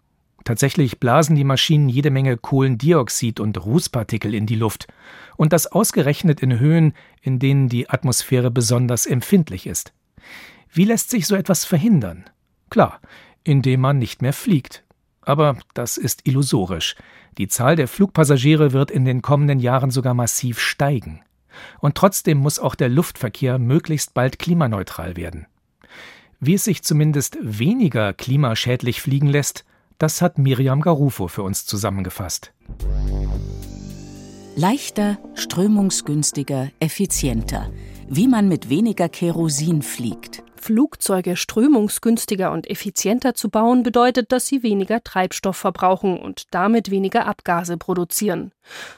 Tatsächlich 0.46 1.00
blasen 1.00 1.36
die 1.36 1.44
Maschinen 1.44 1.90
jede 1.90 2.12
Menge 2.12 2.38
Kohlendioxid 2.38 3.40
und 3.40 3.64
Rußpartikel 3.64 4.34
in 4.34 4.46
die 4.46 4.56
Luft. 4.56 4.88
Und 5.38 5.54
das 5.54 5.68
ausgerechnet 5.68 6.42
in 6.42 6.60
Höhen, 6.60 6.94
in 7.22 7.40
denen 7.40 7.68
die 7.68 7.90
Atmosphäre 7.90 8.52
besonders 8.52 9.06
empfindlich 9.06 9.68
ist. 9.68 9.94
Wie 10.72 10.86
lässt 10.86 11.10
sich 11.10 11.28
so 11.28 11.36
etwas 11.36 11.66
verhindern? 11.66 12.26
Klar, 12.70 13.00
indem 13.44 13.82
man 13.82 13.98
nicht 13.98 14.22
mehr 14.22 14.34
fliegt. 14.34 14.84
Aber 15.22 15.58
das 15.74 15.98
ist 15.98 16.28
illusorisch. 16.28 16.96
Die 17.38 17.48
Zahl 17.48 17.76
der 17.76 17.88
Flugpassagiere 17.88 18.72
wird 18.72 18.92
in 18.92 19.06
den 19.06 19.22
kommenden 19.22 19.60
Jahren 19.60 19.92
sogar 19.92 20.14
massiv 20.14 20.60
steigen. 20.60 21.22
Und 21.80 21.96
trotzdem 21.96 22.38
muss 22.38 22.60
auch 22.60 22.76
der 22.76 22.90
Luftverkehr 22.90 23.60
möglichst 23.60 24.14
bald 24.14 24.40
klimaneutral 24.40 25.16
werden. 25.16 25.48
Wie 26.40 26.54
es 26.54 26.64
sich 26.64 26.84
zumindest 26.84 27.38
weniger 27.42 28.14
klimaschädlich 28.14 29.02
fliegen 29.02 29.28
lässt, 29.28 29.66
das 29.98 30.22
hat 30.22 30.38
Miriam 30.38 30.82
Garufo 30.82 31.28
für 31.28 31.44
uns 31.44 31.66
zusammengefasst. 31.66 32.52
Leichter, 34.56 35.18
strömungsgünstiger, 35.34 36.70
effizienter. 36.80 37.72
Wie 38.08 38.28
man 38.28 38.48
mit 38.48 38.70
weniger 38.70 39.10
Kerosin 39.10 39.82
fliegt. 39.82 40.45
Flugzeuge 40.66 41.36
strömungsgünstiger 41.36 42.52
und 42.52 42.68
effizienter 42.68 43.36
zu 43.36 43.50
bauen, 43.50 43.84
bedeutet, 43.84 44.32
dass 44.32 44.48
sie 44.48 44.64
weniger 44.64 45.04
Treibstoff 45.04 45.58
verbrauchen 45.58 46.18
und 46.18 46.46
damit 46.50 46.90
weniger 46.90 47.28
Abgase 47.28 47.78
produzieren. 47.78 48.52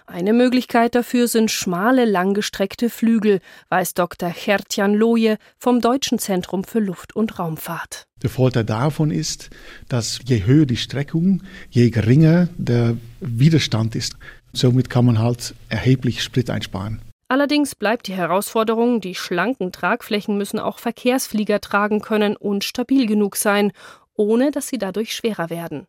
Eine 0.06 0.32
Möglichkeit 0.32 0.96
dafür 0.96 1.28
sind 1.28 1.52
schmale, 1.52 2.06
langgestreckte 2.06 2.90
Flügel, 2.90 3.42
weiß 3.68 3.96
Dr. 3.96 4.32
Gertjan 4.32 4.94
Loje 4.94 5.38
vom 5.60 5.82
Deutschen 5.82 6.20
Zentrum 6.20 6.64
für 6.64 6.80
Luft- 6.80 7.18
und 7.18 7.38
Raumfahrt. 7.38 8.08
Der 8.24 8.30
Vorteil 8.30 8.64
davon 8.64 9.12
ist, 9.12 9.50
dass 9.90 10.22
je 10.24 10.46
höher 10.46 10.66
die 10.66 10.78
Streckung, 10.78 11.44
je 11.70 11.90
geringer 11.90 12.48
der 12.58 12.96
Widerstand 13.20 13.94
ist. 13.94 14.16
Somit 14.54 14.90
kann 14.90 15.04
man 15.04 15.20
halt 15.20 15.54
erheblich 15.68 16.24
Sprit 16.24 16.50
einsparen. 16.50 17.02
Allerdings 17.30 17.76
bleibt 17.76 18.08
die 18.08 18.14
Herausforderung, 18.14 19.02
die 19.02 19.16
schlanken 19.16 19.74
Tragflächen 19.74 20.38
müssen 20.38 20.60
auch 20.60 20.80
Verkehrsflieger 20.80 21.60
tragen 21.60 22.02
können 22.02 22.38
und 22.38 22.64
stabil 22.64 23.06
genug 23.06 23.36
sein, 23.36 23.74
ohne 24.14 24.52
dass 24.52 24.70
sie 24.70 24.78
dadurch 24.78 25.14
schwerer 25.14 25.50
werden. 25.50 25.88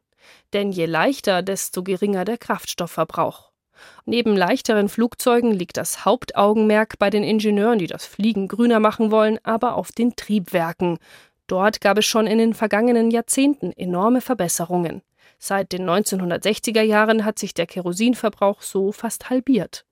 Denn 0.52 0.72
je 0.72 0.86
leichter, 0.86 1.42
desto 1.42 1.82
geringer 1.82 2.24
der 2.24 2.38
Kraftstoffverbrauch. 2.38 3.52
Neben 4.04 4.36
leichteren 4.36 4.88
Flugzeugen 4.88 5.52
liegt 5.52 5.76
das 5.76 6.04
Hauptaugenmerk 6.04 6.98
bei 6.98 7.10
den 7.10 7.22
Ingenieuren, 7.22 7.78
die 7.78 7.86
das 7.86 8.04
Fliegen 8.04 8.48
grüner 8.48 8.80
machen 8.80 9.12
wollen, 9.12 9.38
aber 9.44 9.76
auf 9.76 9.92
den 9.92 10.16
Triebwerken. 10.16 10.98
Dort 11.46 11.80
gab 11.80 11.98
es 11.98 12.04
schon 12.04 12.26
in 12.26 12.38
den 12.38 12.54
vergangenen 12.54 13.12
Jahrzehnten 13.12 13.72
enorme 13.72 14.20
Verbesserungen. 14.20 15.02
Seit 15.38 15.70
den 15.70 15.88
1960er 15.88 16.82
Jahren 16.82 17.24
hat 17.24 17.38
sich 17.38 17.54
der 17.54 17.66
Kerosinverbrauch 17.66 18.60
so 18.62 18.90
fast 18.90 19.30
halbiert. 19.30 19.84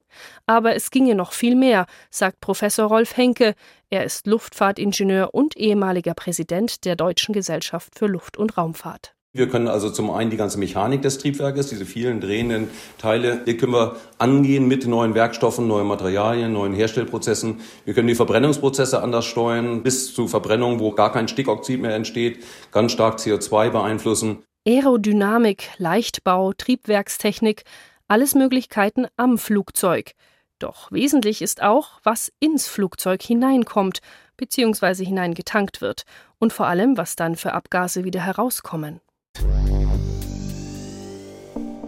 Aber 0.46 0.75
es 0.75 0.90
ginge 0.90 1.14
noch 1.14 1.32
viel 1.32 1.56
mehr, 1.56 1.87
sagt 2.11 2.40
Professor 2.40 2.87
Rolf 2.87 3.16
Henke. 3.16 3.54
Er 3.90 4.04
ist 4.04 4.26
Luftfahrtingenieur 4.26 5.35
und 5.35 5.56
ehemaliger 5.56 6.14
Präsident 6.14 6.85
der 6.85 6.96
Deutschen 6.96 7.32
Gesellschaft 7.32 7.99
für 7.99 8.06
Luft- 8.06 8.37
und 8.37 8.56
Raumfahrt. 8.56 9.16
Wir 9.37 9.50
können 9.50 9.68
also 9.68 9.90
zum 9.90 10.11
einen 10.11 10.30
die 10.30 10.38
ganze 10.38 10.58
Mechanik 10.58 11.02
des 11.02 11.18
Triebwerkes, 11.18 11.68
diese 11.68 11.85
vielen 11.85 12.23
drehenden 12.23 12.70
Teile, 12.96 13.42
die 13.44 13.58
können 13.58 13.75
wir 13.75 13.96
angehen 14.16 14.66
mit 14.66 14.87
neuen 14.87 15.14
Werkstoffen, 15.14 15.68
neuen 15.68 15.87
Materialien, 15.87 16.54
neuen 16.54 16.73
Herstellprozessen. 16.73 17.61
Wir 17.85 17.92
können 17.92 18.08
die 18.08 18.14
Verbrennungsprozesse 18.14 19.02
anders 19.02 19.26
steuern, 19.26 19.82
bis 19.82 20.14
zu 20.14 20.26
Verbrennung, 20.26 20.80
wo 20.80 20.92
gar 20.92 21.12
kein 21.12 21.28
Stickoxid 21.28 21.82
mehr 21.82 21.94
entsteht, 21.94 22.42
ganz 22.73 22.92
stark 22.92 23.18
CO2 23.18 23.68
beeinflussen. 23.68 24.38
Aerodynamik, 24.66 25.68
Leichtbau, 25.76 26.54
Triebwerkstechnik, 26.54 27.64
alles 28.09 28.35
Möglichkeiten 28.35 29.07
am 29.17 29.39
Flugzeug. 29.39 30.13
Doch 30.59 30.91
wesentlich 30.91 31.43
ist 31.43 31.63
auch, 31.63 32.01
was 32.03 32.33
ins 32.41 32.67
Flugzeug 32.67 33.23
hineinkommt 33.23 34.01
bzw. 34.37 35.05
hineingetankt 35.05 35.81
wird 35.81 36.05
und 36.39 36.53
vor 36.53 36.67
allem, 36.67 36.97
was 36.97 37.17
dann 37.17 37.37
für 37.37 37.53
Abgase 37.53 38.05
wieder 38.05 38.21
herauskommen. 38.21 39.01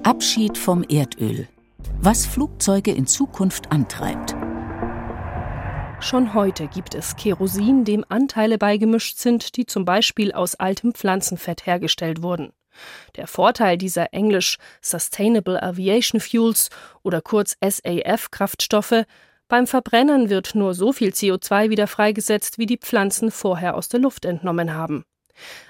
Abschied 0.03 0.57
vom 0.57 0.85
Erdöl. 0.85 1.49
Was 2.01 2.27
Flugzeuge 2.27 2.93
in 2.93 3.07
Zukunft 3.07 3.73
antreibt. 3.73 4.37
Schon 6.01 6.33
heute 6.33 6.69
gibt 6.69 6.95
es 6.95 7.17
Kerosin, 7.17 7.85
dem 7.85 8.05
Anteile 8.09 8.57
beigemischt 8.57 9.19
sind, 9.19 9.57
die 9.57 9.67
zum 9.67 9.85
Beispiel 9.85 10.33
aus 10.33 10.55
altem 10.55 10.95
Pflanzenfett 10.95 11.67
hergestellt 11.67 12.23
wurden. 12.23 12.53
Der 13.16 13.26
Vorteil 13.26 13.78
dieser 13.78 14.12
englisch 14.12 14.58
Sustainable 14.80 15.62
Aviation 15.62 16.20
Fuels 16.20 16.70
oder 17.02 17.20
kurz 17.20 17.56
SAF-Kraftstoffe 17.61 19.04
beim 19.49 19.66
Verbrennen 19.66 20.28
wird 20.28 20.54
nur 20.54 20.75
so 20.75 20.92
viel 20.92 21.11
CO2 21.11 21.70
wieder 21.70 21.87
freigesetzt, 21.87 22.58
wie 22.58 22.66
die 22.66 22.76
Pflanzen 22.76 23.30
vorher 23.30 23.76
aus 23.76 23.88
der 23.88 24.00
Luft 24.00 24.26
entnommen 24.26 24.75
haben. 24.75 25.04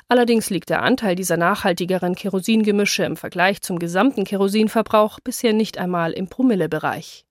Allerdings 0.08 0.50
liegt 0.50 0.70
der 0.70 0.82
Anteil 0.82 1.14
dieser 1.14 1.36
nachhaltigeren 1.36 2.16
Kerosingemische 2.16 3.04
im 3.04 3.16
Vergleich 3.16 3.60
zum 3.60 3.78
gesamten 3.78 4.24
Kerosinverbrauch 4.24 5.20
bisher 5.20 5.52
nicht 5.52 5.78
einmal 5.78 6.12
im 6.12 6.26
Promillebereich. 6.28 7.27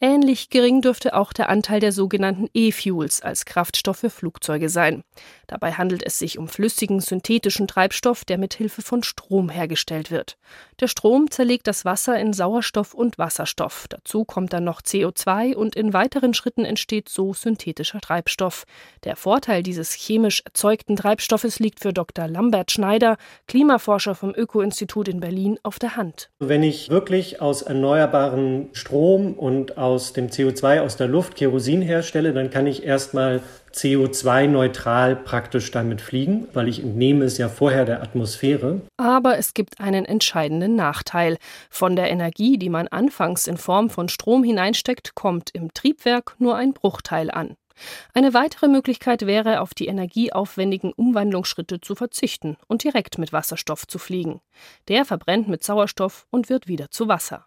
Ähnlich 0.00 0.50
gering 0.50 0.82
dürfte 0.82 1.14
auch 1.14 1.32
der 1.32 1.48
Anteil 1.48 1.80
der 1.80 1.92
sogenannten 1.92 2.48
E-Fuels 2.52 3.22
als 3.22 3.44
Kraftstoff 3.44 3.98
für 3.98 4.10
Flugzeuge 4.10 4.68
sein. 4.68 5.02
Dabei 5.46 5.72
handelt 5.72 6.04
es 6.04 6.18
sich 6.18 6.38
um 6.38 6.48
flüssigen 6.48 7.00
synthetischen 7.00 7.68
Treibstoff, 7.68 8.24
der 8.24 8.36
mit 8.38 8.54
Hilfe 8.54 8.82
von 8.82 9.02
Strom 9.02 9.48
hergestellt 9.48 10.10
wird. 10.10 10.36
Der 10.80 10.88
Strom 10.88 11.30
zerlegt 11.30 11.66
das 11.66 11.84
Wasser 11.84 12.18
in 12.18 12.32
Sauerstoff 12.32 12.92
und 12.92 13.18
Wasserstoff. 13.18 13.86
Dazu 13.88 14.24
kommt 14.24 14.52
dann 14.52 14.64
noch 14.64 14.82
CO2 14.82 15.54
und 15.54 15.76
in 15.76 15.92
weiteren 15.92 16.34
Schritten 16.34 16.64
entsteht 16.64 17.08
so 17.08 17.32
synthetischer 17.32 18.00
Treibstoff. 18.00 18.64
Der 19.04 19.16
Vorteil 19.16 19.62
dieses 19.62 19.92
chemisch 19.92 20.42
erzeugten 20.44 20.96
Treibstoffes 20.96 21.60
liegt 21.60 21.80
für 21.80 21.92
Dr. 21.92 22.26
Lambert 22.26 22.72
Schneider, 22.72 23.16
Klimaforscher 23.46 24.14
vom 24.14 24.34
Öko-Institut 24.34 25.08
in 25.08 25.20
Berlin, 25.20 25.58
auf 25.62 25.78
der 25.78 25.96
Hand. 25.96 26.30
Wenn 26.40 26.62
ich 26.62 26.90
wirklich 26.90 27.40
aus 27.40 27.62
erneuerbaren 27.62 28.70
Strom 28.72 29.34
und 29.34 29.78
aus 29.84 30.12
dem 30.12 30.28
CO2 30.28 30.80
aus 30.80 30.96
der 30.96 31.08
Luft 31.08 31.36
Kerosin 31.36 31.82
herstelle, 31.82 32.32
dann 32.32 32.50
kann 32.50 32.66
ich 32.66 32.84
erstmal 32.84 33.42
CO2-neutral 33.72 35.16
praktisch 35.16 35.70
damit 35.70 36.00
fliegen, 36.00 36.48
weil 36.52 36.68
ich 36.68 36.82
entnehme 36.82 37.24
es 37.24 37.38
ja 37.38 37.48
vorher 37.48 37.84
der 37.84 38.02
Atmosphäre. 38.02 38.80
Aber 38.96 39.36
es 39.36 39.52
gibt 39.52 39.80
einen 39.80 40.04
entscheidenden 40.04 40.76
Nachteil. 40.76 41.36
Von 41.70 41.96
der 41.96 42.10
Energie, 42.10 42.56
die 42.56 42.68
man 42.68 42.88
anfangs 42.88 43.46
in 43.46 43.56
Form 43.56 43.90
von 43.90 44.08
Strom 44.08 44.44
hineinsteckt, 44.44 45.14
kommt 45.14 45.50
im 45.52 45.74
Triebwerk 45.74 46.36
nur 46.38 46.56
ein 46.56 46.72
Bruchteil 46.72 47.30
an. 47.30 47.56
Eine 48.12 48.34
weitere 48.34 48.68
Möglichkeit 48.68 49.26
wäre, 49.26 49.60
auf 49.60 49.74
die 49.74 49.86
energieaufwendigen 49.86 50.92
Umwandlungsschritte 50.92 51.80
zu 51.80 51.96
verzichten 51.96 52.56
und 52.68 52.84
direkt 52.84 53.18
mit 53.18 53.32
Wasserstoff 53.32 53.86
zu 53.86 53.98
fliegen. 53.98 54.40
Der 54.88 55.04
verbrennt 55.04 55.48
mit 55.48 55.64
Sauerstoff 55.64 56.26
und 56.30 56.48
wird 56.48 56.68
wieder 56.68 56.90
zu 56.90 57.08
Wasser. 57.08 57.46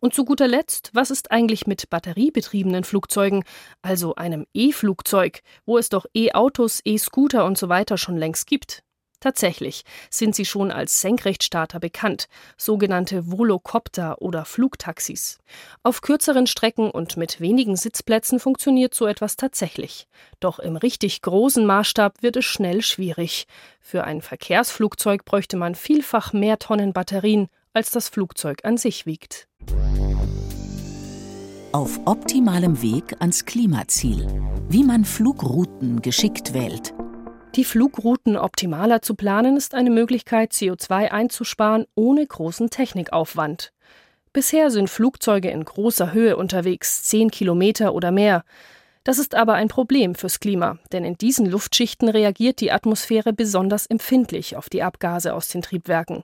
Und 0.00 0.14
zu 0.14 0.24
guter 0.24 0.48
Letzt, 0.48 0.90
was 0.92 1.10
ist 1.10 1.30
eigentlich 1.30 1.66
mit 1.66 1.90
batteriebetriebenen 1.90 2.84
Flugzeugen, 2.84 3.44
also 3.82 4.14
einem 4.14 4.46
E-Flugzeug, 4.54 5.42
wo 5.66 5.78
es 5.78 5.88
doch 5.88 6.06
E-Autos, 6.14 6.80
E-Scooter 6.84 7.44
und 7.44 7.58
so 7.58 7.68
weiter 7.68 7.98
schon 7.98 8.16
längst 8.16 8.46
gibt? 8.46 8.82
Tatsächlich 9.20 9.82
sind 10.08 10.34
sie 10.34 10.46
schon 10.46 10.70
als 10.70 11.02
Senkrechtstarter 11.02 11.78
bekannt, 11.78 12.26
sogenannte 12.56 13.30
Volocopter 13.30 14.22
oder 14.22 14.46
Flugtaxis. 14.46 15.38
Auf 15.82 16.00
kürzeren 16.00 16.46
Strecken 16.46 16.90
und 16.90 17.18
mit 17.18 17.38
wenigen 17.38 17.76
Sitzplätzen 17.76 18.40
funktioniert 18.40 18.94
so 18.94 19.06
etwas 19.06 19.36
tatsächlich. 19.36 20.06
Doch 20.40 20.58
im 20.58 20.76
richtig 20.76 21.20
großen 21.20 21.66
Maßstab 21.66 22.22
wird 22.22 22.36
es 22.36 22.46
schnell 22.46 22.80
schwierig. 22.80 23.46
Für 23.78 24.04
ein 24.04 24.22
Verkehrsflugzeug 24.22 25.26
bräuchte 25.26 25.58
man 25.58 25.74
vielfach 25.74 26.32
mehr 26.32 26.58
Tonnen 26.58 26.94
Batterien, 26.94 27.48
als 27.72 27.90
das 27.90 28.08
Flugzeug 28.08 28.64
an 28.64 28.76
sich 28.76 29.06
wiegt. 29.06 29.46
Auf 31.72 32.00
optimalem 32.04 32.82
Weg 32.82 33.16
ans 33.20 33.44
Klimaziel. 33.44 34.26
Wie 34.68 34.82
man 34.82 35.04
Flugrouten 35.04 36.02
geschickt 36.02 36.52
wählt. 36.52 36.92
Die 37.56 37.64
Flugrouten 37.64 38.36
optimaler 38.36 39.02
zu 39.02 39.14
planen 39.14 39.56
ist 39.56 39.74
eine 39.74 39.90
Möglichkeit, 39.90 40.52
CO2 40.52 41.10
einzusparen 41.10 41.86
ohne 41.94 42.26
großen 42.26 42.70
Technikaufwand. 42.70 43.72
Bisher 44.32 44.70
sind 44.70 44.88
Flugzeuge 44.88 45.50
in 45.50 45.64
großer 45.64 46.12
Höhe 46.12 46.36
unterwegs, 46.36 47.02
10 47.04 47.32
Kilometer 47.32 47.94
oder 47.94 48.12
mehr. 48.12 48.44
Das 49.02 49.18
ist 49.18 49.34
aber 49.34 49.54
ein 49.54 49.68
Problem 49.68 50.14
fürs 50.14 50.38
Klima, 50.38 50.78
denn 50.92 51.04
in 51.04 51.16
diesen 51.16 51.46
Luftschichten 51.46 52.08
reagiert 52.08 52.60
die 52.60 52.70
Atmosphäre 52.70 53.32
besonders 53.32 53.86
empfindlich 53.86 54.56
auf 54.56 54.68
die 54.68 54.82
Abgase 54.82 55.34
aus 55.34 55.48
den 55.48 55.62
Triebwerken. 55.62 56.22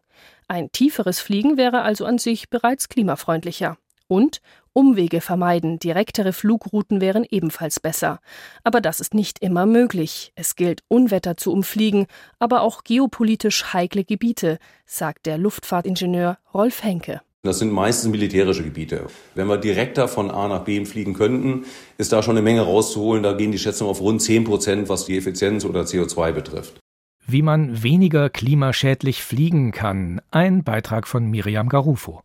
Ein 0.49 0.71
tieferes 0.71 1.19
Fliegen 1.19 1.57
wäre 1.57 1.83
also 1.83 2.05
an 2.05 2.19
sich 2.19 2.49
bereits 2.49 2.89
klimafreundlicher. 2.89 3.79
Und 4.07 4.41
Umwege 4.73 5.21
vermeiden, 5.21 5.81
direktere 5.81 6.33
Flugrouten 6.33 7.01
wären 7.01 7.27
ebenfalls 7.29 7.81
besser. 7.81 8.21
Aber 8.63 8.81
das 8.81 9.01
ist 9.01 9.15
nicht 9.15 9.41
immer 9.41 9.67
möglich. 9.67 10.33
Es 10.37 10.55
gilt, 10.55 10.83
Unwetter 10.87 11.37
zu 11.37 11.53
umfliegen, 11.53 12.07
aber 12.39 12.61
auch 12.61 12.85
geopolitisch 12.85 13.73
heikle 13.73 14.05
Gebiete, 14.05 14.59
sagt 14.85 15.27
der 15.27 15.39
Luftfahrtingenieur 15.39 16.39
Rolf 16.55 16.85
Henke. 16.85 17.23
Das 17.43 17.59
sind 17.59 17.73
meistens 17.73 18.11
militärische 18.11 18.63
Gebiete. 18.63 19.07
Wenn 19.35 19.49
wir 19.49 19.57
direkter 19.57 20.07
von 20.07 20.31
A 20.31 20.47
nach 20.47 20.65
B 20.65 20.85
fliegen 20.85 21.15
könnten, 21.15 21.65
ist 21.97 22.13
da 22.13 22.23
schon 22.23 22.37
eine 22.37 22.43
Menge 22.43 22.63
rauszuholen. 22.63 23.23
Da 23.23 23.33
gehen 23.33 23.51
die 23.51 23.59
Schätzungen 23.59 23.91
auf 23.91 24.01
rund 24.01 24.23
10 24.23 24.45
Prozent, 24.45 24.89
was 24.89 25.07
die 25.07 25.17
Effizienz 25.17 25.65
oder 25.65 25.83
CO2 25.83 26.33
betrifft. 26.33 26.79
Wie 27.29 27.43
man 27.43 27.83
weniger 27.83 28.31
klimaschädlich 28.31 29.25
fliegen 29.25 29.73
kann. 29.73 30.21
Ein 30.31 30.63
Beitrag 30.63 31.09
von 31.09 31.27
Miriam 31.29 31.69
Garufo. 31.69 32.23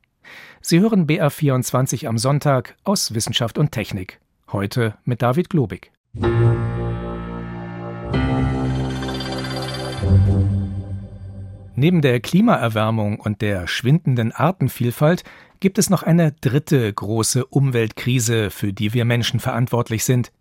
Sie 0.61 0.79
hören 0.79 1.07
BR24 1.07 2.05
am 2.05 2.19
Sonntag 2.19 2.75
aus 2.83 3.15
Wissenschaft 3.15 3.57
und 3.57 3.71
Technik. 3.71 4.19
Heute 4.51 4.93
mit 5.03 5.23
David 5.23 5.49
Globig. 5.49 5.91
Neben 11.75 12.01
der 12.03 12.19
Klimaerwärmung 12.19 13.19
und 13.19 13.41
der 13.41 13.65
schwindenden 13.65 14.31
Artenvielfalt 14.31 15.23
gibt 15.59 15.79
es 15.79 15.89
noch 15.89 16.03
eine 16.03 16.31
dritte 16.31 16.93
große 16.93 17.43
Umweltkrise, 17.47 18.51
für 18.51 18.71
die 18.71 18.93
wir 18.93 19.05
Menschen 19.05 19.39
verantwortlich 19.39 20.03
sind, 20.03 20.31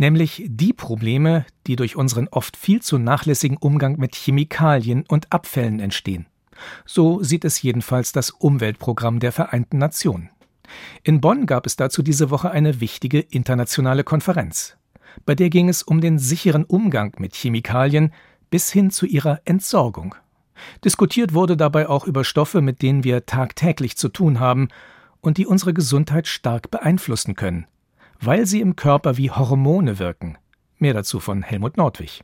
nämlich 0.00 0.42
die 0.48 0.72
Probleme, 0.72 1.44
die 1.66 1.76
durch 1.76 1.94
unseren 1.94 2.26
oft 2.28 2.56
viel 2.56 2.80
zu 2.80 2.98
nachlässigen 2.98 3.58
Umgang 3.58 3.98
mit 3.98 4.16
Chemikalien 4.16 5.04
und 5.06 5.30
Abfällen 5.30 5.78
entstehen. 5.78 6.26
So 6.86 7.22
sieht 7.22 7.44
es 7.44 7.62
jedenfalls 7.62 8.12
das 8.12 8.30
Umweltprogramm 8.30 9.20
der 9.20 9.30
Vereinten 9.30 9.78
Nationen. 9.78 10.30
In 11.02 11.20
Bonn 11.20 11.46
gab 11.46 11.66
es 11.66 11.76
dazu 11.76 12.02
diese 12.02 12.30
Woche 12.30 12.50
eine 12.50 12.80
wichtige 12.80 13.20
internationale 13.20 14.02
Konferenz. 14.02 14.76
Bei 15.26 15.34
der 15.34 15.50
ging 15.50 15.68
es 15.68 15.82
um 15.82 16.00
den 16.00 16.18
sicheren 16.18 16.64
Umgang 16.64 17.14
mit 17.18 17.34
Chemikalien 17.34 18.12
bis 18.50 18.72
hin 18.72 18.90
zu 18.90 19.06
ihrer 19.06 19.40
Entsorgung. 19.44 20.14
Diskutiert 20.84 21.34
wurde 21.34 21.56
dabei 21.56 21.88
auch 21.88 22.06
über 22.06 22.24
Stoffe, 22.24 22.62
mit 22.62 22.82
denen 22.82 23.04
wir 23.04 23.26
tagtäglich 23.26 23.96
zu 23.96 24.08
tun 24.08 24.40
haben 24.40 24.68
und 25.20 25.36
die 25.36 25.46
unsere 25.46 25.74
Gesundheit 25.74 26.26
stark 26.26 26.70
beeinflussen 26.70 27.34
können, 27.34 27.66
weil 28.20 28.46
sie 28.46 28.60
im 28.60 28.76
Körper 28.76 29.16
wie 29.16 29.30
Hormone 29.30 29.98
wirken. 29.98 30.36
Mehr 30.78 30.94
dazu 30.94 31.20
von 31.20 31.42
Helmut 31.42 31.76
Nordwig. 31.76 32.22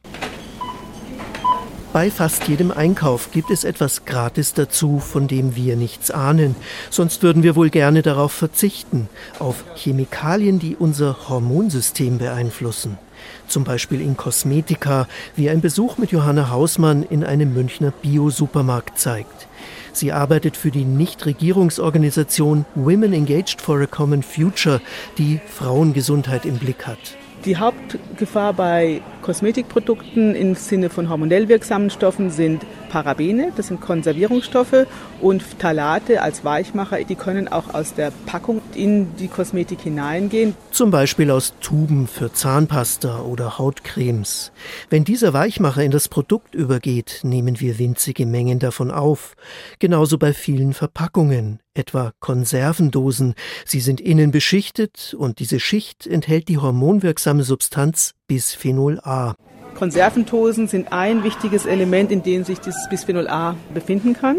Bei 1.92 2.10
fast 2.10 2.46
jedem 2.46 2.72
Einkauf 2.72 3.30
gibt 3.30 3.50
es 3.50 3.64
etwas 3.64 4.04
gratis 4.04 4.52
dazu, 4.52 4.98
von 4.98 5.28
dem 5.28 5.56
wir 5.56 5.76
nichts 5.76 6.10
ahnen. 6.10 6.54
Sonst 6.90 7.22
würden 7.22 7.42
wir 7.42 7.56
wohl 7.56 7.70
gerne 7.70 8.02
darauf 8.02 8.32
verzichten, 8.32 9.08
auf 9.38 9.64
Chemikalien, 9.76 10.58
die 10.58 10.76
unser 10.76 11.30
Hormonsystem 11.30 12.18
beeinflussen. 12.18 12.98
Zum 13.46 13.64
Beispiel 13.64 14.02
in 14.02 14.16
Kosmetika, 14.16 15.08
wie 15.36 15.48
ein 15.48 15.62
Besuch 15.62 15.96
mit 15.96 16.12
Johanna 16.12 16.50
Hausmann 16.50 17.02
in 17.02 17.24
einem 17.24 17.54
Münchner 17.54 17.92
Bio-Supermarkt 17.92 18.98
zeigt. 18.98 19.48
Sie 19.96 20.12
arbeitet 20.12 20.58
für 20.58 20.70
die 20.70 20.84
Nichtregierungsorganisation 20.84 22.66
Women 22.74 23.14
Engaged 23.14 23.62
for 23.62 23.80
a 23.80 23.86
Common 23.86 24.22
Future, 24.22 24.82
die 25.16 25.40
Frauengesundheit 25.46 26.44
im 26.44 26.58
Blick 26.58 26.86
hat. 26.86 27.16
Die 27.46 27.58
Hauptgefahr 27.58 28.54
bei 28.54 29.02
Kosmetikprodukten 29.22 30.34
im 30.34 30.56
Sinne 30.56 30.90
von 30.90 31.08
hormonell 31.08 31.48
wirksamen 31.48 31.90
Stoffen 31.90 32.30
sind 32.30 32.66
Parabene, 32.88 33.52
das 33.56 33.68
sind 33.68 33.80
Konservierungsstoffe, 33.80 34.86
und 35.20 35.44
Phthalate 35.44 36.22
als 36.22 36.44
Weichmacher, 36.44 37.04
die 37.04 37.14
können 37.14 37.46
auch 37.46 37.72
aus 37.72 37.94
der 37.94 38.10
Packung 38.26 38.62
in 38.74 39.14
die 39.14 39.28
Kosmetik 39.28 39.80
hineingehen. 39.80 40.56
Zum 40.72 40.90
Beispiel 40.90 41.30
aus 41.30 41.54
Tuben 41.60 42.08
für 42.08 42.32
Zahnpasta 42.32 43.20
oder 43.20 43.58
Hautcremes. 43.58 44.50
Wenn 44.90 45.04
dieser 45.04 45.32
Weichmacher 45.32 45.84
in 45.84 45.92
das 45.92 46.08
Produkt 46.08 46.56
übergeht, 46.56 47.20
nehmen 47.22 47.60
wir 47.60 47.78
winzige 47.78 48.26
Mengen 48.26 48.58
davon 48.58 48.90
auf. 48.90 49.36
Genauso 49.78 50.18
bei 50.18 50.32
vielen 50.32 50.72
Verpackungen, 50.72 51.60
etwa 51.76 52.12
Konservendosen. 52.20 53.34
Sie 53.64 53.80
sind 53.80 54.00
innen 54.00 54.30
beschichtet 54.30 55.14
und 55.18 55.38
diese 55.38 55.60
Schicht 55.60 56.06
enthält 56.06 56.48
die 56.48 56.58
hormonwirksame 56.58 57.42
Substanz 57.42 58.14
Bisphenol 58.26 59.00
A. 59.00 59.34
Konservendosen 59.76 60.68
sind 60.68 60.92
ein 60.92 61.22
wichtiges 61.22 61.66
Element, 61.66 62.10
in 62.10 62.22
dem 62.22 62.44
sich 62.44 62.60
dieses 62.60 62.88
Bisphenol 62.88 63.28
A 63.28 63.56
befinden 63.74 64.14
kann. 64.14 64.36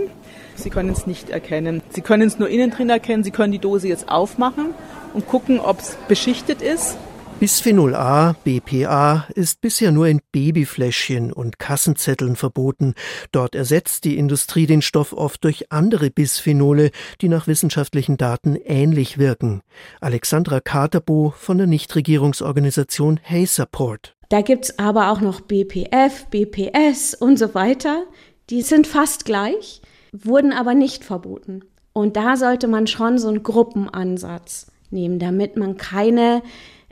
Sie 0.55 0.71
können 0.71 0.89
es 0.89 1.05
nicht 1.05 1.29
erkennen. 1.29 1.83
Sie 1.89 2.01
können 2.01 2.27
es 2.27 2.39
nur 2.39 2.49
innen 2.49 2.71
drin 2.71 2.89
erkennen. 2.89 3.23
Sie 3.23 3.31
können 3.31 3.51
die 3.51 3.59
Dose 3.59 3.87
jetzt 3.87 4.09
aufmachen 4.09 4.73
und 5.13 5.27
gucken, 5.27 5.59
ob 5.59 5.79
es 5.79 5.95
beschichtet 6.07 6.63
ist. 6.63 6.97
Bisphenol 7.39 7.93
A, 7.93 8.35
BPA, 8.43 9.27
ist 9.35 9.61
bisher 9.61 9.91
nur 9.91 10.07
in 10.07 10.21
Babyfläschchen 10.31 11.31
und 11.31 11.59
Kassenzetteln 11.59 12.35
verboten. 12.35 12.95
Dort 13.31 13.53
ersetzt 13.53 14.05
die 14.05 14.17
Industrie 14.17 14.65
den 14.65 14.81
Stoff 14.81 15.13
oft 15.13 15.43
durch 15.43 15.71
andere 15.71 16.09
Bisphenole, 16.09 16.89
die 17.21 17.29
nach 17.29 17.45
wissenschaftlichen 17.45 18.17
Daten 18.17 18.55
ähnlich 18.55 19.19
wirken. 19.19 19.61
Alexandra 20.01 20.61
Katerbo 20.61 21.31
von 21.37 21.59
der 21.59 21.67
Nichtregierungsorganisation 21.67 23.19
Hey 23.21 23.45
Support. 23.45 24.15
Da 24.29 24.41
gibt's 24.41 24.79
aber 24.79 25.11
auch 25.11 25.21
noch 25.21 25.41
BPF, 25.41 26.25
BPS 26.31 27.13
und 27.13 27.37
so 27.37 27.53
weiter. 27.53 28.01
Die 28.49 28.63
sind 28.63 28.87
fast 28.87 29.25
gleich, 29.25 29.83
wurden 30.11 30.53
aber 30.53 30.73
nicht 30.73 31.03
verboten. 31.03 31.61
Und 31.93 32.17
da 32.17 32.35
sollte 32.35 32.67
man 32.67 32.87
schon 32.87 33.19
so 33.19 33.27
einen 33.27 33.43
Gruppenansatz 33.43 34.71
nehmen, 34.89 35.19
damit 35.19 35.55
man 35.55 35.77
keine 35.77 36.41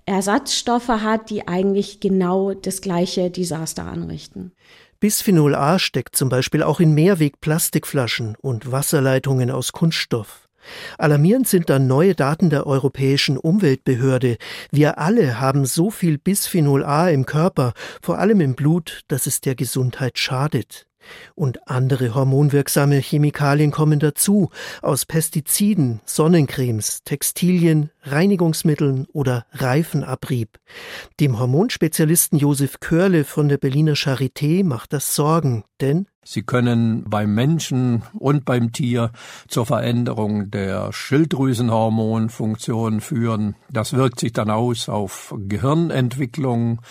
Ersatzstoffe 0.05 0.89
hat, 0.89 1.29
die 1.29 1.47
eigentlich 1.47 1.99
genau 1.99 2.53
das 2.53 2.81
gleiche 2.81 3.31
Desaster 3.31 3.85
anrichten. 3.85 4.51
Bisphenol 4.99 5.55
A 5.55 5.77
steckt 5.79 6.15
zum 6.15 6.29
Beispiel 6.29 6.63
auch 6.63 6.79
in 6.79 6.93
Mehrwegplastikflaschen 6.93 8.35
und 8.41 8.71
Wasserleitungen 8.71 9.51
aus 9.51 9.71
Kunststoff. 9.71 10.47
Alarmierend 10.97 11.47
sind 11.47 11.69
dann 11.69 11.87
neue 11.87 12.15
Daten 12.15 12.49
der 12.49 12.65
Europäischen 12.65 13.37
Umweltbehörde. 13.37 14.37
Wir 14.71 14.97
alle 14.97 15.39
haben 15.39 15.65
so 15.65 15.91
viel 15.91 16.17
Bisphenol 16.17 16.83
A 16.83 17.09
im 17.09 17.25
Körper, 17.25 17.73
vor 18.01 18.17
allem 18.17 18.41
im 18.41 18.55
Blut, 18.55 19.01
dass 19.07 19.27
es 19.27 19.41
der 19.41 19.55
Gesundheit 19.55 20.17
schadet. 20.17 20.87
Und 21.35 21.67
andere 21.67 22.15
hormonwirksame 22.15 22.97
Chemikalien 22.97 23.71
kommen 23.71 23.99
dazu, 23.99 24.49
aus 24.81 25.05
Pestiziden, 25.05 26.01
Sonnencremes, 26.05 27.03
Textilien, 27.03 27.91
Reinigungsmitteln 28.03 29.07
oder 29.13 29.45
Reifenabrieb. 29.51 30.59
Dem 31.19 31.39
Hormonspezialisten 31.39 32.37
Josef 32.37 32.79
Körle 32.79 33.23
von 33.23 33.49
der 33.49 33.57
Berliner 33.57 33.93
Charité 33.93 34.63
macht 34.63 34.93
das 34.93 35.15
Sorgen, 35.15 35.63
denn 35.81 36.07
Sie 36.27 36.41
können 36.41 37.03
beim 37.07 37.35
Menschen 37.35 38.01
und 38.17 38.45
beim 38.45 38.71
Tier 38.71 39.11
zur 39.47 39.67
Veränderung 39.67 40.49
der 40.49 40.91
Schilddrüsenhormonfunktion 40.91 42.99
führen. 42.99 43.55
Das 43.69 43.93
wirkt 43.93 44.19
sich 44.19 44.33
dann 44.33 44.49
aus 44.49 44.89
auf 44.89 45.35
Gehirnentwicklung, 45.37 46.81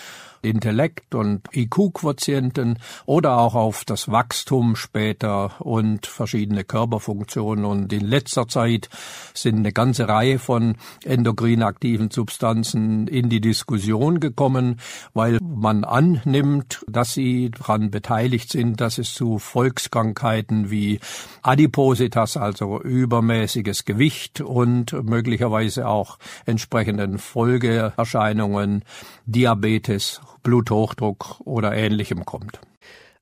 Intellekt 0.44 1.14
und 1.14 1.42
IQ-Quotienten 1.54 2.78
oder 3.06 3.38
auch 3.38 3.54
auf 3.54 3.84
das 3.84 4.10
Wachstum 4.10 4.76
später 4.76 5.60
und 5.60 6.06
verschiedene 6.06 6.64
Körperfunktionen. 6.64 7.64
Und 7.64 7.92
in 7.92 8.04
letzter 8.06 8.48
Zeit 8.48 8.88
sind 9.34 9.58
eine 9.58 9.72
ganze 9.72 10.08
Reihe 10.08 10.38
von 10.38 10.76
endokrin 11.04 11.62
aktiven 11.62 12.10
Substanzen 12.10 13.06
in 13.08 13.28
die 13.28 13.40
Diskussion 13.40 14.20
gekommen, 14.20 14.80
weil 15.12 15.38
man 15.40 15.84
annimmt, 15.84 16.84
dass 16.88 17.14
sie 17.14 17.50
daran 17.50 17.90
beteiligt 17.90 18.50
sind, 18.50 18.80
dass 18.80 18.98
es 18.98 19.14
zu 19.14 19.38
Volkskrankheiten 19.38 20.70
wie 20.70 21.00
Adipositas, 21.42 22.36
also 22.36 22.80
übermäßiges 22.80 23.84
Gewicht 23.84 24.40
und 24.40 24.92
möglicherweise 24.92 25.88
auch 25.88 26.18
entsprechenden 26.46 27.18
Folgeerscheinungen, 27.18 28.84
Diabetes, 29.26 30.20
Bluthochdruck 30.44 31.40
oder 31.40 31.74
ähnlichem 31.74 32.24
kommt. 32.24 32.60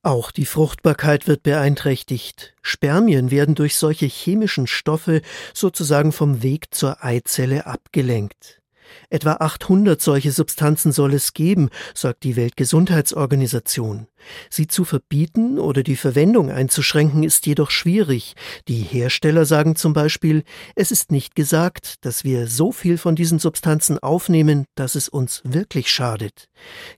Auch 0.03 0.33
die 0.33 0.47
Fruchtbarkeit 0.47 1.27
wird 1.27 1.45
beeinträchtigt. 1.45 2.55
Spermien 2.61 3.31
werden 3.31 3.55
durch 3.55 3.77
solche 3.77 4.07
chemischen 4.07 4.67
Stoffe 4.67 5.23
sozusagen 5.55 6.13
vom 6.13 6.43
Weg 6.43 6.75
zur 6.75 7.03
Eizelle 7.05 7.67
abgelenkt. 7.67 8.62
Etwa 9.11 9.35
800 9.35 10.01
solche 10.01 10.33
Substanzen 10.33 10.93
soll 10.93 11.15
es 11.15 11.33
geben, 11.33 11.71
sagt 11.95 12.25
die 12.25 12.37
Weltgesundheitsorganisation. 12.37 14.07
Sie 14.51 14.67
zu 14.67 14.85
verbieten 14.85 15.59
oder 15.59 15.83
die 15.83 15.97
Verwendung 15.97 16.51
einzuschränken 16.51 17.23
ist 17.23 17.47
jedoch 17.47 17.71
schwierig. 17.71 18.35
Die 18.69 18.81
Hersteller 18.81 19.45
sagen 19.45 19.77
zum 19.77 19.93
Beispiel, 19.93 20.45
es 20.77 20.91
ist 20.91 21.13
nicht 21.13 21.35
gesagt, 21.35 22.05
dass 22.05 22.25
wir 22.25 22.47
so 22.47 22.73
viel 22.73 22.99
von 22.99 23.17
diesen 23.17 23.39
Substanzen 23.39 23.99
aufnehmen, 23.99 24.65
dass 24.75 24.95
es 24.95 25.09
uns 25.09 25.43
wirklich 25.45 25.91
schadet. 25.91 26.49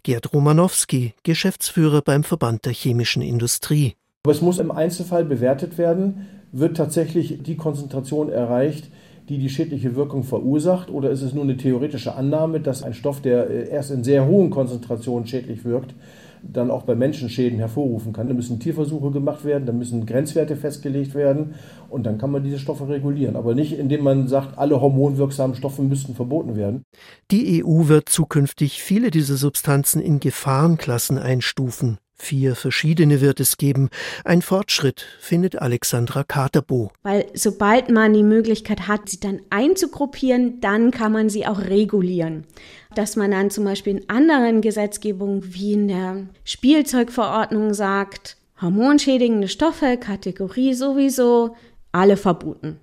Gerd 0.02 0.32
Romanowski, 0.32 1.14
Geschäftsführer 1.22 2.02
beim 2.02 2.24
Verband 2.24 2.64
der 2.64 2.72
chemischen 2.72 3.22
Industrie. 3.22 3.94
Aber 4.24 4.32
es 4.32 4.40
muss 4.40 4.58
im 4.58 4.70
Einzelfall 4.70 5.24
bewertet 5.24 5.76
werden, 5.76 6.26
wird 6.52 6.76
tatsächlich 6.76 7.42
die 7.42 7.56
Konzentration 7.56 8.30
erreicht, 8.30 8.90
die 9.28 9.38
die 9.38 9.48
schädliche 9.48 9.96
Wirkung 9.96 10.22
verursacht? 10.22 10.90
Oder 10.90 11.10
ist 11.10 11.22
es 11.22 11.32
nur 11.32 11.44
eine 11.44 11.56
theoretische 11.56 12.14
Annahme, 12.14 12.60
dass 12.60 12.82
ein 12.82 12.94
Stoff, 12.94 13.20
der 13.20 13.48
äh, 13.48 13.68
erst 13.68 13.90
in 13.90 14.04
sehr 14.04 14.26
hohen 14.26 14.50
Konzentrationen 14.50 15.26
schädlich 15.26 15.64
wirkt, 15.64 15.94
dann 16.42 16.70
auch 16.70 16.82
bei 16.82 16.94
Menschen 16.94 17.30
Schäden 17.30 17.58
hervorrufen 17.58 18.12
kann? 18.12 18.28
Da 18.28 18.34
müssen 18.34 18.60
Tierversuche 18.60 19.10
gemacht 19.10 19.44
werden, 19.44 19.64
da 19.64 19.72
müssen 19.72 20.04
Grenzwerte 20.04 20.56
festgelegt 20.56 21.14
werden 21.14 21.54
und 21.88 22.04
dann 22.04 22.18
kann 22.18 22.30
man 22.30 22.44
diese 22.44 22.58
Stoffe 22.58 22.88
regulieren. 22.88 23.36
Aber 23.36 23.54
nicht, 23.54 23.78
indem 23.78 24.04
man 24.04 24.28
sagt, 24.28 24.58
alle 24.58 24.80
hormonwirksamen 24.80 25.56
Stoffe 25.56 25.82
müssten 25.82 26.14
verboten 26.14 26.56
werden. 26.56 26.84
Die 27.30 27.64
EU 27.64 27.88
wird 27.88 28.08
zukünftig 28.10 28.82
viele 28.82 29.10
dieser 29.10 29.36
Substanzen 29.36 30.02
in 30.02 30.20
Gefahrenklassen 30.20 31.16
einstufen. 31.18 31.98
Vier 32.24 32.54
verschiedene 32.56 33.20
wird 33.20 33.38
es 33.38 33.58
geben. 33.58 33.90
Ein 34.24 34.40
Fortschritt, 34.40 35.04
findet 35.20 35.60
Alexandra 35.60 36.24
Katerbo. 36.24 36.90
Weil 37.02 37.26
sobald 37.34 37.90
man 37.90 38.14
die 38.14 38.22
Möglichkeit 38.22 38.88
hat, 38.88 39.10
sie 39.10 39.20
dann 39.20 39.42
einzugruppieren, 39.50 40.58
dann 40.62 40.90
kann 40.90 41.12
man 41.12 41.28
sie 41.28 41.46
auch 41.46 41.60
regulieren. 41.60 42.46
Dass 42.94 43.16
man 43.16 43.32
dann 43.32 43.50
zum 43.50 43.64
Beispiel 43.64 43.98
in 43.98 44.08
anderen 44.08 44.62
Gesetzgebungen 44.62 45.52
wie 45.52 45.74
in 45.74 45.88
der 45.88 46.26
Spielzeugverordnung 46.44 47.74
sagt, 47.74 48.38
hormonschädigende 48.58 49.48
Stoffe, 49.48 49.98
Kategorie 49.98 50.72
sowieso, 50.72 51.56
alle 51.92 52.16
verboten. 52.16 52.80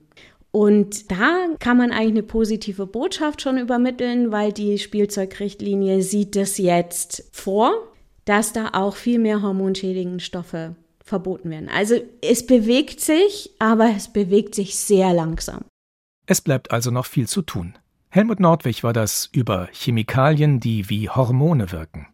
Und 0.51 1.10
da 1.10 1.47
kann 1.58 1.77
man 1.77 1.91
eigentlich 1.91 2.10
eine 2.10 2.23
positive 2.23 2.86
Botschaft 2.86 3.41
schon 3.41 3.58
übermitteln, 3.58 4.32
weil 4.32 4.54
die 4.54 4.77
Spielzeugrichtlinie 4.77 6.04
sieht 6.04 6.36
das 6.36 6.60
jetzt 6.60 7.27
vor 7.32 7.90
dass 8.25 8.53
da 8.53 8.69
auch 8.73 8.95
viel 8.95 9.19
mehr 9.19 9.41
hormonschädigende 9.41 10.23
Stoffe 10.23 10.75
verboten 11.03 11.49
werden. 11.49 11.69
Also 11.69 11.95
es 12.21 12.45
bewegt 12.45 13.01
sich, 13.01 13.51
aber 13.60 13.89
es 13.95 14.12
bewegt 14.12 14.55
sich 14.55 14.75
sehr 14.75 15.13
langsam. 15.13 15.65
Es 16.25 16.41
bleibt 16.41 16.71
also 16.71 16.91
noch 16.91 17.05
viel 17.05 17.27
zu 17.27 17.41
tun. 17.41 17.77
Helmut 18.10 18.39
Nordwig 18.39 18.84
war 18.84 18.93
das 18.93 19.29
über 19.31 19.69
Chemikalien, 19.71 20.60
die 20.60 20.89
wie 20.89 21.10
Hormone 21.10 21.71
wirken. 21.71 22.07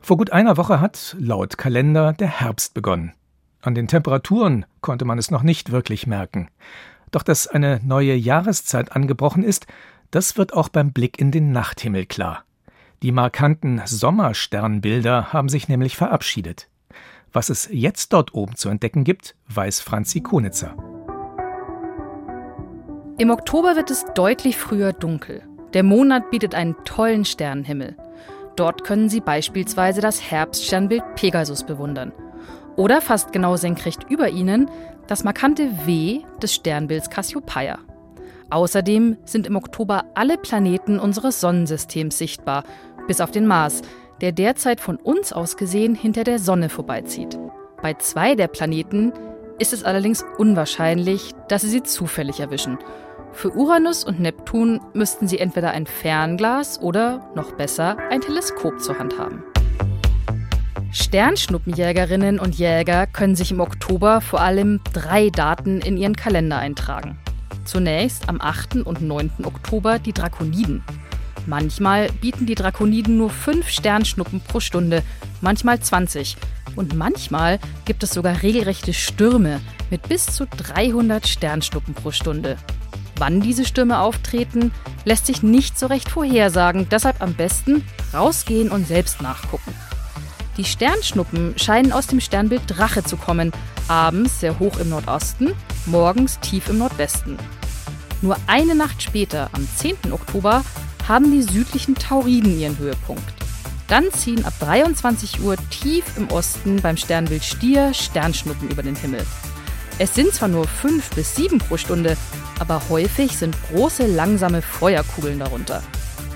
Vor 0.00 0.18
gut 0.18 0.32
einer 0.32 0.58
Woche 0.58 0.80
hat, 0.80 1.16
laut 1.18 1.56
Kalender, 1.56 2.12
der 2.12 2.28
Herbst 2.28 2.74
begonnen. 2.74 3.12
An 3.62 3.74
den 3.74 3.88
Temperaturen 3.88 4.66
konnte 4.82 5.06
man 5.06 5.18
es 5.18 5.30
noch 5.30 5.42
nicht 5.42 5.72
wirklich 5.72 6.06
merken. 6.06 6.48
Doch 7.10 7.22
dass 7.22 7.46
eine 7.46 7.80
neue 7.82 8.14
Jahreszeit 8.14 8.92
angebrochen 8.92 9.42
ist, 9.42 9.66
das 10.14 10.36
wird 10.36 10.54
auch 10.54 10.68
beim 10.68 10.92
Blick 10.92 11.18
in 11.18 11.32
den 11.32 11.50
Nachthimmel 11.50 12.06
klar. 12.06 12.44
Die 13.02 13.10
markanten 13.10 13.82
Sommersternbilder 13.84 15.32
haben 15.32 15.48
sich 15.48 15.68
nämlich 15.68 15.96
verabschiedet. 15.96 16.68
Was 17.32 17.50
es 17.50 17.68
jetzt 17.72 18.12
dort 18.12 18.32
oben 18.32 18.54
zu 18.54 18.68
entdecken 18.68 19.02
gibt, 19.02 19.34
weiß 19.48 19.80
Franzi 19.80 20.20
Konitzer. 20.20 20.76
Im 23.18 23.30
Oktober 23.30 23.74
wird 23.74 23.90
es 23.90 24.04
deutlich 24.14 24.56
früher 24.56 24.92
dunkel. 24.92 25.42
Der 25.72 25.82
Monat 25.82 26.30
bietet 26.30 26.54
einen 26.54 26.76
tollen 26.84 27.24
Sternenhimmel. 27.24 27.96
Dort 28.54 28.84
können 28.84 29.08
Sie 29.08 29.20
beispielsweise 29.20 30.00
das 30.00 30.22
Herbststernbild 30.30 31.02
Pegasus 31.16 31.66
bewundern. 31.66 32.12
Oder 32.76 33.00
fast 33.00 33.32
genau 33.32 33.56
senkrecht 33.56 34.08
über 34.08 34.28
ihnen 34.28 34.70
das 35.08 35.24
markante 35.24 35.68
W 35.86 36.20
des 36.40 36.54
Sternbilds 36.54 37.10
Cassiopeia. 37.10 37.80
Außerdem 38.50 39.16
sind 39.24 39.46
im 39.46 39.56
Oktober 39.56 40.04
alle 40.14 40.38
Planeten 40.38 40.98
unseres 40.98 41.40
Sonnensystems 41.40 42.18
sichtbar, 42.18 42.64
bis 43.06 43.20
auf 43.20 43.30
den 43.30 43.46
Mars, 43.46 43.82
der 44.20 44.32
derzeit 44.32 44.80
von 44.80 44.96
uns 44.96 45.32
aus 45.32 45.56
gesehen 45.56 45.94
hinter 45.94 46.24
der 46.24 46.38
Sonne 46.38 46.68
vorbeizieht. 46.68 47.38
Bei 47.82 47.94
zwei 47.94 48.34
der 48.34 48.48
Planeten 48.48 49.12
ist 49.58 49.72
es 49.72 49.84
allerdings 49.84 50.24
unwahrscheinlich, 50.38 51.32
dass 51.48 51.62
sie 51.62 51.68
sie 51.68 51.82
zufällig 51.82 52.40
erwischen. 52.40 52.78
Für 53.32 53.50
Uranus 53.54 54.04
und 54.04 54.20
Neptun 54.20 54.80
müssten 54.94 55.26
sie 55.26 55.38
entweder 55.38 55.72
ein 55.72 55.86
Fernglas 55.86 56.80
oder, 56.80 57.28
noch 57.34 57.52
besser, 57.52 57.96
ein 58.10 58.20
Teleskop 58.20 58.80
zur 58.80 58.98
Hand 58.98 59.18
haben. 59.18 59.42
Sternschnuppenjägerinnen 60.92 62.38
und 62.38 62.54
Jäger 62.54 63.08
können 63.08 63.34
sich 63.34 63.50
im 63.50 63.58
Oktober 63.58 64.20
vor 64.20 64.40
allem 64.40 64.80
drei 64.92 65.30
Daten 65.30 65.80
in 65.80 65.96
ihren 65.96 66.14
Kalender 66.14 66.58
eintragen. 66.58 67.18
Zunächst 67.64 68.28
am 68.28 68.40
8. 68.40 68.76
und 68.76 69.02
9. 69.02 69.30
Oktober 69.44 69.98
die 69.98 70.12
Drakoniden. 70.12 70.82
Manchmal 71.46 72.10
bieten 72.20 72.46
die 72.46 72.54
Drakoniden 72.54 73.18
nur 73.18 73.30
fünf 73.30 73.68
Sternschnuppen 73.68 74.40
pro 74.40 74.60
Stunde, 74.60 75.02
manchmal 75.40 75.80
20. 75.80 76.36
Und 76.76 76.94
manchmal 76.94 77.58
gibt 77.84 78.02
es 78.02 78.10
sogar 78.10 78.42
regelrechte 78.42 78.94
Stürme 78.94 79.60
mit 79.90 80.08
bis 80.08 80.26
zu 80.26 80.46
300 80.46 81.26
Sternschnuppen 81.26 81.94
pro 81.94 82.10
Stunde. 82.10 82.56
Wann 83.16 83.40
diese 83.40 83.64
Stürme 83.64 84.00
auftreten, 84.00 84.72
lässt 85.04 85.26
sich 85.26 85.42
nicht 85.42 85.78
so 85.78 85.86
recht 85.86 86.08
vorhersagen, 86.08 86.88
deshalb 86.90 87.22
am 87.22 87.34
besten 87.34 87.84
rausgehen 88.12 88.70
und 88.70 88.86
selbst 88.86 89.22
nachgucken. 89.22 89.72
Die 90.56 90.64
Sternschnuppen 90.64 91.54
scheinen 91.58 91.92
aus 91.92 92.06
dem 92.06 92.20
Sternbild 92.20 92.62
Drache 92.66 93.04
zu 93.04 93.16
kommen, 93.16 93.52
abends 93.88 94.40
sehr 94.40 94.58
hoch 94.58 94.78
im 94.78 94.88
Nordosten, 94.88 95.52
morgens 95.86 96.38
tief 96.40 96.68
im 96.68 96.78
Nordwesten. 96.78 97.38
Nur 98.22 98.36
eine 98.46 98.74
Nacht 98.74 99.02
später, 99.02 99.50
am 99.52 99.68
10. 99.76 100.12
Oktober, 100.12 100.64
haben 101.06 101.30
die 101.30 101.42
südlichen 101.42 101.94
Tauriden 101.94 102.58
ihren 102.58 102.78
Höhepunkt. 102.78 103.22
Dann 103.88 104.10
ziehen 104.12 104.44
ab 104.44 104.54
23 104.60 105.42
Uhr 105.42 105.56
tief 105.70 106.04
im 106.16 106.30
Osten 106.30 106.80
beim 106.80 106.96
Sternbild 106.96 107.44
Stier 107.44 107.92
Sternschnuppen 107.92 108.70
über 108.70 108.82
den 108.82 108.96
Himmel. 108.96 109.24
Es 109.98 110.14
sind 110.14 110.34
zwar 110.34 110.48
nur 110.48 110.66
fünf 110.66 111.10
bis 111.10 111.36
sieben 111.36 111.58
pro 111.58 111.76
Stunde, 111.76 112.16
aber 112.58 112.82
häufig 112.88 113.36
sind 113.36 113.56
große, 113.70 114.06
langsame 114.06 114.62
Feuerkugeln 114.62 115.38
darunter. 115.38 115.82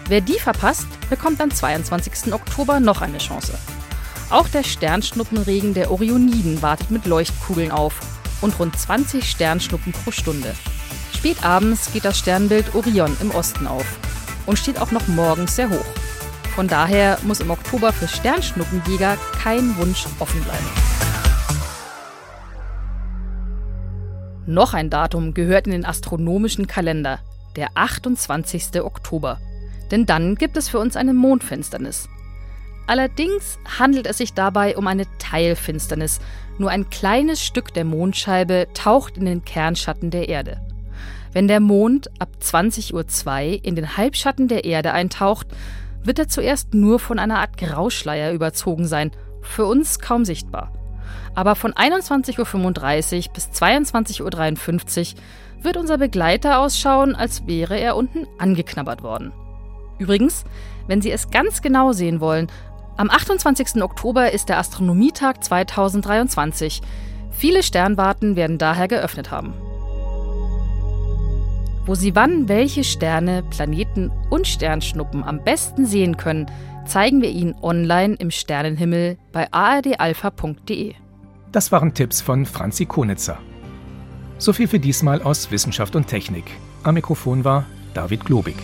Wer 0.09 0.21
die 0.21 0.39
verpasst, 0.39 0.87
bekommt 1.11 1.41
am 1.41 1.51
22. 1.51 2.33
Oktober 2.33 2.81
noch 2.81 3.01
eine 3.01 3.19
Chance. 3.19 3.55
Auch 4.31 4.49
der 4.49 4.63
Sternschnuppenregen 4.63 5.75
der 5.75 5.91
Orioniden 5.91 6.61
wartet 6.61 6.91
mit 6.91 7.07
Leuchtkugeln 7.07 7.71
auf 7.71 7.99
und 8.41 8.59
rund 8.59 8.79
20 8.79 9.29
Sternschnuppen 9.29 9.93
pro 9.93 10.11
Stunde. 10.11 10.55
Spät 11.15 11.45
abends 11.45 11.93
geht 11.93 12.05
das 12.05 12.19
Sternbild 12.19 12.75
Orion 12.75 13.17
im 13.21 13.31
Osten 13.33 13.67
auf 13.67 13.87
und 14.47 14.59
steht 14.59 14.81
auch 14.81 14.91
noch 14.91 15.09
morgens 15.09 15.57
sehr 15.57 15.71
hoch. 15.71 15.87
Von 16.55 16.69
daher 16.69 17.19
muss 17.23 17.41
im 17.41 17.51
Oktober 17.51 17.93
für 17.93 18.09
Sternschnuppenjäger 18.09 19.17
kein 19.43 19.77
Wunsch 19.77 20.07
offen 20.19 20.43
bleiben. 20.43 20.67
Noch 24.47 24.75
ein 24.75 24.91
Datum 24.91 25.35
gehört 25.35 25.67
in 25.67 25.73
den 25.73 25.85
astronomischen 25.85 26.67
Kalender, 26.67 27.21
der 27.55 27.69
28. 27.75 28.81
Oktober. 28.81 29.39
Denn 29.91 30.07
dann 30.07 30.37
gibt 30.37 30.57
es 30.57 30.69
für 30.69 30.79
uns 30.79 30.97
eine 30.97 31.13
Mondfinsternis. 31.13 32.09
Allerdings 32.87 33.59
handelt 33.79 34.07
es 34.07 34.17
sich 34.17 34.33
dabei 34.33 34.77
um 34.79 34.87
eine 34.87 35.05
Teilfinsternis. 35.19 36.21
Nur 36.59 36.71
ein 36.71 36.91
kleines 36.91 37.43
Stück 37.43 37.73
der 37.73 37.85
Mondscheibe 37.85 38.67
taucht 38.75 39.17
in 39.17 39.25
den 39.25 39.45
Kernschatten 39.45 40.11
der 40.11 40.29
Erde. 40.29 40.61
Wenn 41.33 41.47
der 41.47 41.61
Mond 41.61 42.11
ab 42.19 42.31
20.02 42.43 42.93
Uhr 43.59 43.65
in 43.65 43.77
den 43.77 43.97
Halbschatten 43.97 44.49
der 44.49 44.65
Erde 44.65 44.93
eintaucht, 44.93 45.47
wird 46.03 46.19
er 46.19 46.29
zuerst 46.29 46.75
nur 46.75 46.99
von 46.99 47.19
einer 47.19 47.39
Art 47.39 47.57
Grauschleier 47.59 48.33
überzogen 48.33 48.87
sein, 48.87 49.13
für 49.43 49.67
uns 49.67 50.01
kaum 50.01 50.25
sichtbar. 50.25 50.73
Aber 51.35 51.55
von 51.55 51.73
21.35 51.73 53.29
Uhr 53.29 53.33
bis 53.33 53.49
22.53 53.51 55.15
Uhr 55.15 55.65
wird 55.65 55.77
unser 55.77 55.99
Begleiter 55.99 56.59
ausschauen, 56.59 57.15
als 57.15 57.47
wäre 57.47 57.79
er 57.79 57.97
unten 57.97 58.27
angeknabbert 58.39 59.03
worden. 59.03 59.33
Übrigens, 59.99 60.45
wenn 60.87 61.03
Sie 61.03 61.11
es 61.11 61.31
ganz 61.31 61.61
genau 61.63 61.93
sehen 61.93 62.21
wollen, 62.21 62.49
am 62.99 63.11
28. 63.11 63.81
Oktober 63.81 64.33
ist 64.33 64.49
der 64.49 64.59
Astronomietag 64.59 65.43
2023. 65.43 66.83
Viele 67.31 67.63
Sternwarten 67.63 68.35
werden 68.35 68.59
daher 68.59 68.89
geöffnet 68.89 69.31
haben. 69.31 69.55
Wo 71.87 71.95
Sie 71.95 72.17
wann 72.17 72.49
welche 72.49 72.83
Sterne, 72.83 73.45
Planeten 73.45 74.11
und 74.31 74.49
Sternschnuppen 74.49 75.23
am 75.23 75.43
besten 75.45 75.87
sehen 75.87 76.17
können, 76.17 76.51
zeigen 76.87 77.23
wir 77.23 77.31
Ihnen 77.31 77.55
online 77.63 78.15
im 78.15 78.33
Sternenhimmel 78.33 79.17
bei 79.33 79.51
ardalpha.de. 79.53 80.95
Das 81.53 81.71
waren 81.71 81.95
Tipps 81.95 82.21
von 82.21 82.47
Franzi 82.47 82.85
Konitzer. 82.85 83.39
So 84.39 84.53
viel 84.53 84.67
für 84.67 84.81
diesmal 84.81 85.23
aus 85.23 85.51
Wissenschaft 85.53 85.95
und 85.95 86.09
Technik. 86.09 86.51
Am 86.83 86.95
Mikrofon 86.95 87.45
war 87.45 87.65
David 87.95 88.25
Globig. 88.25 88.57